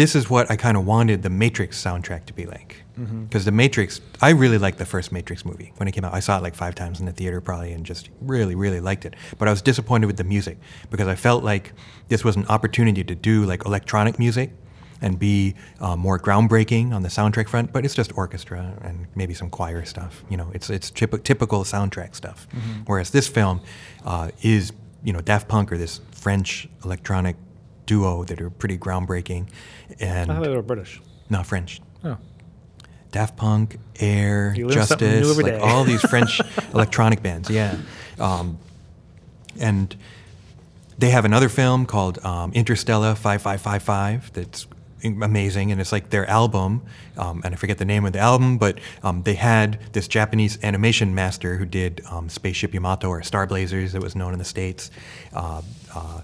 this 0.00 0.14
is 0.14 0.30
what 0.30 0.50
I 0.50 0.56
kind 0.56 0.76
of 0.76 0.86
wanted 0.86 1.22
the 1.22 1.30
Matrix 1.30 1.82
soundtrack 1.82 2.24
to 2.26 2.32
be 2.32 2.46
like. 2.46 2.82
Because 3.24 3.44
the 3.44 3.52
Matrix, 3.52 4.00
I 4.20 4.30
really 4.30 4.58
liked 4.58 4.78
the 4.78 4.84
first 4.86 5.10
Matrix 5.12 5.44
movie 5.44 5.72
when 5.76 5.88
it 5.88 5.92
came 5.92 6.04
out. 6.04 6.14
I 6.14 6.20
saw 6.20 6.38
it 6.38 6.42
like 6.42 6.54
five 6.54 6.74
times 6.74 7.00
in 7.00 7.06
the 7.06 7.12
theater 7.12 7.40
probably 7.40 7.72
and 7.72 7.84
just 7.84 8.10
really, 8.20 8.54
really 8.54 8.80
liked 8.80 9.04
it. 9.04 9.14
But 9.38 9.48
I 9.48 9.50
was 9.50 9.62
disappointed 9.62 10.06
with 10.06 10.16
the 10.16 10.24
music 10.24 10.58
because 10.90 11.06
I 11.06 11.14
felt 11.14 11.44
like 11.44 11.72
this 12.08 12.24
was 12.24 12.36
an 12.36 12.46
opportunity 12.46 13.04
to 13.04 13.14
do 13.14 13.44
like 13.44 13.64
electronic 13.64 14.18
music 14.18 14.50
and 15.02 15.18
be 15.18 15.54
uh, 15.80 15.96
more 15.96 16.18
groundbreaking 16.18 16.92
on 16.92 17.02
the 17.02 17.08
soundtrack 17.08 17.48
front. 17.48 17.72
But 17.72 17.84
it's 17.84 17.94
just 17.94 18.16
orchestra 18.16 18.74
and 18.82 19.06
maybe 19.14 19.34
some 19.34 19.48
choir 19.50 19.84
stuff. 19.84 20.24
You 20.28 20.36
know, 20.36 20.50
it's 20.54 20.68
it's 20.70 20.90
typ- 20.90 21.24
typical 21.24 21.64
soundtrack 21.64 22.14
stuff. 22.14 22.46
Whereas 22.86 23.10
this 23.10 23.28
film 23.28 23.60
uh, 24.04 24.30
is, 24.42 24.72
you 25.02 25.12
know, 25.12 25.20
Daft 25.20 25.48
Punk 25.48 25.72
or 25.72 25.78
this 25.78 26.00
French 26.10 26.68
electronic 26.84 27.36
duo 27.90 28.24
that 28.24 28.40
are 28.40 28.50
pretty 28.50 28.78
groundbreaking 28.78 29.42
and 29.98 30.30
I 30.30 30.34
thought 30.36 30.44
they 30.44 30.54
were 30.54 30.62
British. 30.62 31.00
not 31.28 31.44
French. 31.46 31.80
Oh. 32.04 32.16
Daft 33.10 33.36
Punk, 33.36 33.78
Air, 33.98 34.54
You 34.56 34.68
learn 34.68 34.86
something 34.86 35.08
new 35.10 35.20
Justice, 35.22 35.42
like 35.42 35.52
day. 35.54 35.58
all 35.58 35.82
these 35.82 36.00
French 36.12 36.40
electronic 36.72 37.20
bands, 37.22 37.50
yeah. 37.50 37.76
Um, 38.20 38.58
and 39.58 39.96
they 40.96 41.10
have 41.10 41.24
another 41.24 41.48
film 41.48 41.86
called 41.86 42.24
um, 42.24 42.52
Interstellar 42.52 43.14
5555 43.16 44.32
that's 44.32 44.68
amazing, 45.02 45.72
and 45.72 45.80
it's 45.80 45.90
like 45.92 46.10
their 46.10 46.26
album, 46.30 46.82
um, 47.16 47.40
and 47.44 47.52
I 47.54 47.56
forget 47.56 47.78
the 47.78 47.84
name 47.94 48.04
of 48.04 48.12
the 48.12 48.20
album, 48.20 48.58
but 48.58 48.78
um, 49.02 49.22
they 49.24 49.34
had 49.34 49.80
this 49.92 50.06
Japanese 50.06 50.58
animation 50.62 51.12
master 51.14 51.56
who 51.56 51.64
did 51.66 52.02
um, 52.10 52.28
Spaceship 52.28 52.72
Yamato 52.74 53.08
or 53.08 53.22
Star 53.24 53.44
Blazers, 53.46 53.92
that 53.92 54.02
was 54.02 54.14
known 54.14 54.32
in 54.34 54.38
the 54.38 54.44
States. 54.44 54.90
Uh, 55.32 55.62
uh, 55.92 56.20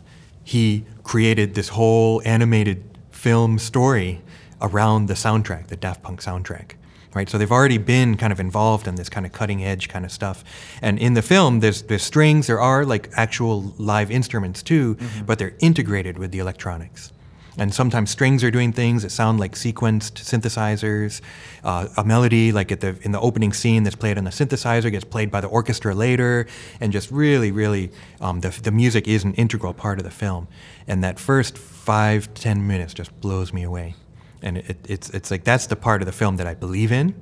he 0.46 0.85
created 1.02 1.54
this 1.54 1.70
whole 1.70 2.22
animated 2.24 2.85
film 3.11 3.59
story 3.59 4.22
around 4.62 5.06
the 5.06 5.14
soundtrack, 5.14 5.66
the 5.66 5.76
Daft 5.76 6.04
Punk 6.04 6.22
soundtrack. 6.22 6.76
Right, 7.14 7.28
so 7.28 7.37
they've 7.38 7.50
already 7.50 7.78
been 7.78 8.16
kind 8.18 8.30
of 8.32 8.38
involved 8.38 8.87
in 8.87 8.94
this 8.94 9.09
kind 9.09 9.24
of 9.24 9.32
cutting 9.32 9.64
edge 9.64 9.88
kind 9.88 10.04
of 10.04 10.12
stuff, 10.12 10.44
and 10.82 10.98
in 10.98 11.14
the 11.14 11.22
film, 11.22 11.61
there's 11.61 11.82
there's 11.82 12.02
strings, 12.02 12.46
there 12.46 12.61
are 12.61 12.85
like 12.85 13.09
actual 13.14 13.74
live 13.78 14.11
instruments 14.11 14.62
too, 14.62 14.96
mm-hmm. 14.96 15.24
but 15.24 15.38
they're 15.38 15.54
integrated 15.61 16.18
with 16.18 16.30
the 16.30 16.38
electronics. 16.40 17.12
And 17.58 17.72
sometimes 17.72 18.10
strings 18.10 18.44
are 18.44 18.50
doing 18.50 18.72
things 18.72 19.02
that 19.02 19.10
sound 19.10 19.40
like 19.40 19.54
sequenced 19.54 20.22
synthesizers. 20.22 21.20
Uh, 21.64 21.88
a 21.96 22.04
melody, 22.04 22.52
like 22.52 22.70
at 22.70 22.80
the 22.80 22.98
in 23.02 23.12
the 23.12 23.20
opening 23.20 23.52
scene, 23.52 23.82
that's 23.82 23.96
played 23.96 24.18
on 24.18 24.24
the 24.24 24.30
synthesizer, 24.30 24.90
gets 24.90 25.04
played 25.04 25.30
by 25.30 25.40
the 25.40 25.48
orchestra 25.48 25.94
later, 25.94 26.46
and 26.80 26.92
just 26.92 27.10
really, 27.10 27.50
really, 27.50 27.90
um, 28.20 28.40
the 28.40 28.50
the 28.62 28.70
music 28.70 29.08
is 29.08 29.24
an 29.24 29.34
integral 29.34 29.72
part 29.72 29.98
of 29.98 30.04
the 30.04 30.10
film. 30.10 30.48
And 30.86 31.02
that 31.02 31.18
first 31.18 31.56
five 31.56 32.32
ten 32.34 32.66
minutes 32.66 32.92
just 32.92 33.18
blows 33.20 33.52
me 33.52 33.62
away. 33.62 33.94
And 34.42 34.58
it, 34.58 34.76
it's 34.86 35.08
it's 35.10 35.30
like 35.30 35.44
that's 35.44 35.66
the 35.66 35.76
part 35.76 36.02
of 36.02 36.06
the 36.06 36.12
film 36.12 36.36
that 36.36 36.46
I 36.46 36.54
believe 36.54 36.92
in, 36.92 37.14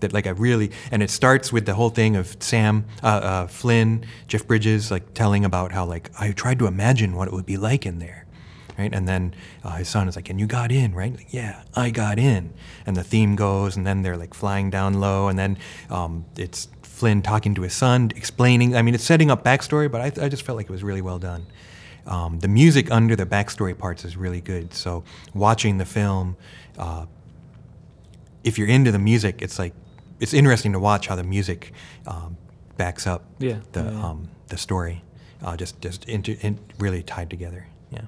that 0.00 0.12
like 0.12 0.26
I 0.26 0.30
really 0.30 0.70
and 0.90 1.02
it 1.02 1.10
starts 1.10 1.52
with 1.52 1.66
the 1.66 1.74
whole 1.74 1.90
thing 1.90 2.16
of 2.16 2.36
Sam 2.40 2.86
uh, 3.02 3.06
uh, 3.06 3.46
Flynn 3.46 4.04
Jeff 4.26 4.46
Bridges 4.46 4.90
like 4.90 5.14
telling 5.14 5.44
about 5.44 5.72
how 5.72 5.84
like 5.84 6.10
I 6.18 6.32
tried 6.32 6.58
to 6.60 6.66
imagine 6.66 7.14
what 7.14 7.28
it 7.28 7.34
would 7.34 7.46
be 7.46 7.56
like 7.56 7.86
in 7.86 7.98
there 7.98 8.25
right 8.78 8.92
and 8.92 9.06
then 9.08 9.34
uh, 9.64 9.72
his 9.76 9.88
son 9.88 10.08
is 10.08 10.16
like 10.16 10.30
and 10.30 10.38
you 10.40 10.46
got 10.46 10.70
in 10.70 10.94
right 10.94 11.16
like, 11.16 11.32
yeah 11.32 11.62
I 11.74 11.90
got 11.90 12.18
in 12.18 12.52
and 12.86 12.96
the 12.96 13.04
theme 13.04 13.36
goes 13.36 13.76
and 13.76 13.86
then 13.86 14.02
they're 14.02 14.16
like 14.16 14.34
flying 14.34 14.70
down 14.70 14.94
low 15.00 15.28
and 15.28 15.38
then 15.38 15.58
um, 15.90 16.24
it's 16.36 16.68
Flynn 16.82 17.20
talking 17.22 17.54
to 17.54 17.62
his 17.62 17.74
son 17.74 18.10
explaining 18.16 18.76
I 18.76 18.82
mean 18.82 18.94
it's 18.94 19.04
setting 19.04 19.30
up 19.30 19.44
backstory 19.44 19.90
but 19.90 20.00
I, 20.00 20.24
I 20.24 20.28
just 20.28 20.44
felt 20.44 20.56
like 20.56 20.66
it 20.66 20.72
was 20.72 20.82
really 20.82 21.02
well 21.02 21.18
done 21.18 21.46
um, 22.06 22.38
the 22.38 22.48
music 22.48 22.90
under 22.90 23.16
the 23.16 23.26
backstory 23.26 23.76
parts 23.76 24.04
is 24.04 24.16
really 24.16 24.40
good 24.40 24.72
so 24.72 25.04
watching 25.34 25.78
the 25.78 25.84
film 25.84 26.36
uh, 26.78 27.06
if 28.46 28.58
you're 28.58 28.68
into 28.68 28.92
the 28.92 28.98
music, 28.98 29.42
it's 29.42 29.58
like 29.58 29.74
it's 30.20 30.32
interesting 30.32 30.72
to 30.72 30.78
watch 30.78 31.08
how 31.08 31.16
the 31.16 31.24
music 31.24 31.72
um, 32.06 32.38
backs 32.78 33.06
up 33.06 33.24
Yeah, 33.38 33.58
the 33.72 33.82
yeah. 33.82 34.06
Um, 34.06 34.28
the 34.46 34.56
story, 34.56 35.02
uh, 35.42 35.56
just 35.56 35.80
just 35.80 36.08
inter, 36.08 36.36
in, 36.40 36.58
really 36.78 37.02
tied 37.02 37.28
together. 37.28 37.66
Yeah. 37.90 38.02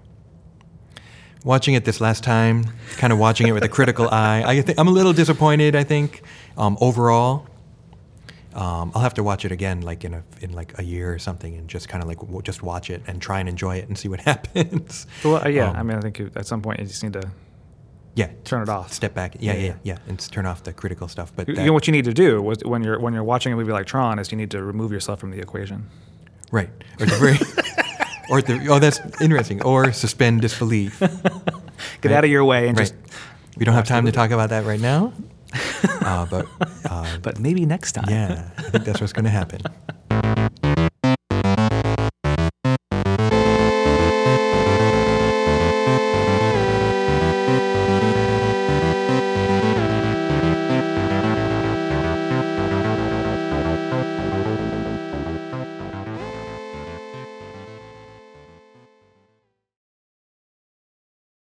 Watching 1.45 1.75
it 1.75 1.85
this 1.85 2.01
last 2.01 2.25
time, 2.25 2.65
kind 2.97 3.13
of 3.13 3.19
watching 3.19 3.47
it 3.47 3.53
with 3.53 3.63
a 3.65 3.69
critical 3.69 4.09
eye. 4.13 4.43
I 4.47 4.61
think 4.61 4.79
I'm 4.79 4.89
a 4.89 4.91
little 4.91 5.13
disappointed. 5.13 5.77
I 5.77 5.85
think 5.85 6.23
um, 6.57 6.77
overall. 6.81 7.47
Um, 8.55 8.91
I'll 8.95 9.03
have 9.03 9.15
to 9.15 9.23
watch 9.23 9.45
it 9.45 9.53
again, 9.53 9.83
like 9.83 10.05
in 10.05 10.15
a 10.15 10.25
in 10.41 10.53
like 10.53 10.77
a 10.79 10.83
year 10.83 11.13
or 11.13 11.19
something, 11.21 11.55
and 11.55 11.69
just 11.69 11.89
kind 11.89 12.03
of 12.03 12.09
like 12.09 12.19
w- 12.19 12.43
just 12.43 12.63
watch 12.63 12.91
it 12.91 13.03
and 13.07 13.23
try 13.23 13.39
and 13.39 13.49
enjoy 13.49 13.77
it 13.77 13.87
and 13.89 13.97
see 13.97 14.09
what 14.09 14.21
happens. 14.33 15.07
Well, 15.23 15.37
uh, 15.45 15.49
yeah. 15.49 15.71
Um, 15.71 15.77
I 15.77 15.83
mean, 15.85 15.97
I 15.97 16.01
think 16.01 16.19
you, 16.19 16.31
at 16.35 16.47
some 16.47 16.61
point 16.61 16.81
you 16.81 16.87
just 16.87 17.03
need 17.05 17.13
to 17.13 17.31
yeah, 18.17 18.31
turn 18.43 18.63
it 18.63 18.69
off. 18.69 18.93
step 18.93 19.15
back. 19.15 19.37
Yeah, 19.39 19.53
Yeah, 19.53 19.59
yeah, 19.59 19.67
yeah. 19.67 19.75
yeah, 19.85 19.99
and 20.09 20.19
turn 20.33 20.45
off 20.45 20.65
the 20.65 20.73
critical 20.73 21.07
stuff. 21.07 21.31
But 21.37 21.47
You 21.47 21.55
that- 21.55 21.67
know 21.67 21.73
what 21.73 21.87
you 21.87 21.93
need 21.93 22.07
to 22.07 22.15
do 22.15 22.43
was 22.43 22.59
when 22.65 22.83
you're 22.83 22.99
when 22.99 23.15
you're 23.15 23.23
watching 23.23 23.53
a 23.53 23.57
movie 23.57 23.71
like 23.71 23.87
Tron 23.87 24.19
is 24.19 24.33
you 24.33 24.39
need 24.39 24.51
to 24.51 24.63
remove 24.65 24.91
yourself 24.91 25.21
from 25.21 25.31
the 25.31 25.39
equation. 25.39 25.87
Right. 26.51 26.71
Or 26.99 27.07
the 27.07 27.15
very, 27.23 27.37
or 28.31 28.43
the, 28.43 28.67
oh, 28.69 28.79
that's 28.79 29.01
interesting. 29.21 29.63
Or 29.63 29.93
suspend 29.93 30.41
disbelief. 30.43 30.99
Get 31.01 31.13
Right. 32.05 32.13
out 32.13 32.25
of 32.25 32.31
your 32.31 32.45
way 32.45 32.69
and 32.69 32.77
right. 32.79 32.83
just. 32.89 32.95
we 33.57 33.65
don't 33.65 33.75
have 33.75 33.87
time 33.87 34.07
to 34.07 34.13
talk 34.13 34.31
about 34.31 34.51
that 34.51 34.65
right 34.65 34.81
now. 34.81 35.13
Uh, 36.09 36.25
but 36.27 36.47
uh, 36.89 37.19
But 37.23 37.39
maybe 37.39 37.67
next 37.67 37.93
time. 37.93 38.07
yeah, 38.09 38.49
I 38.57 38.63
think 38.63 38.85
that's 38.85 39.01
what's 39.01 39.13
going 39.13 39.25
to 39.27 39.31
happen. 39.31 39.61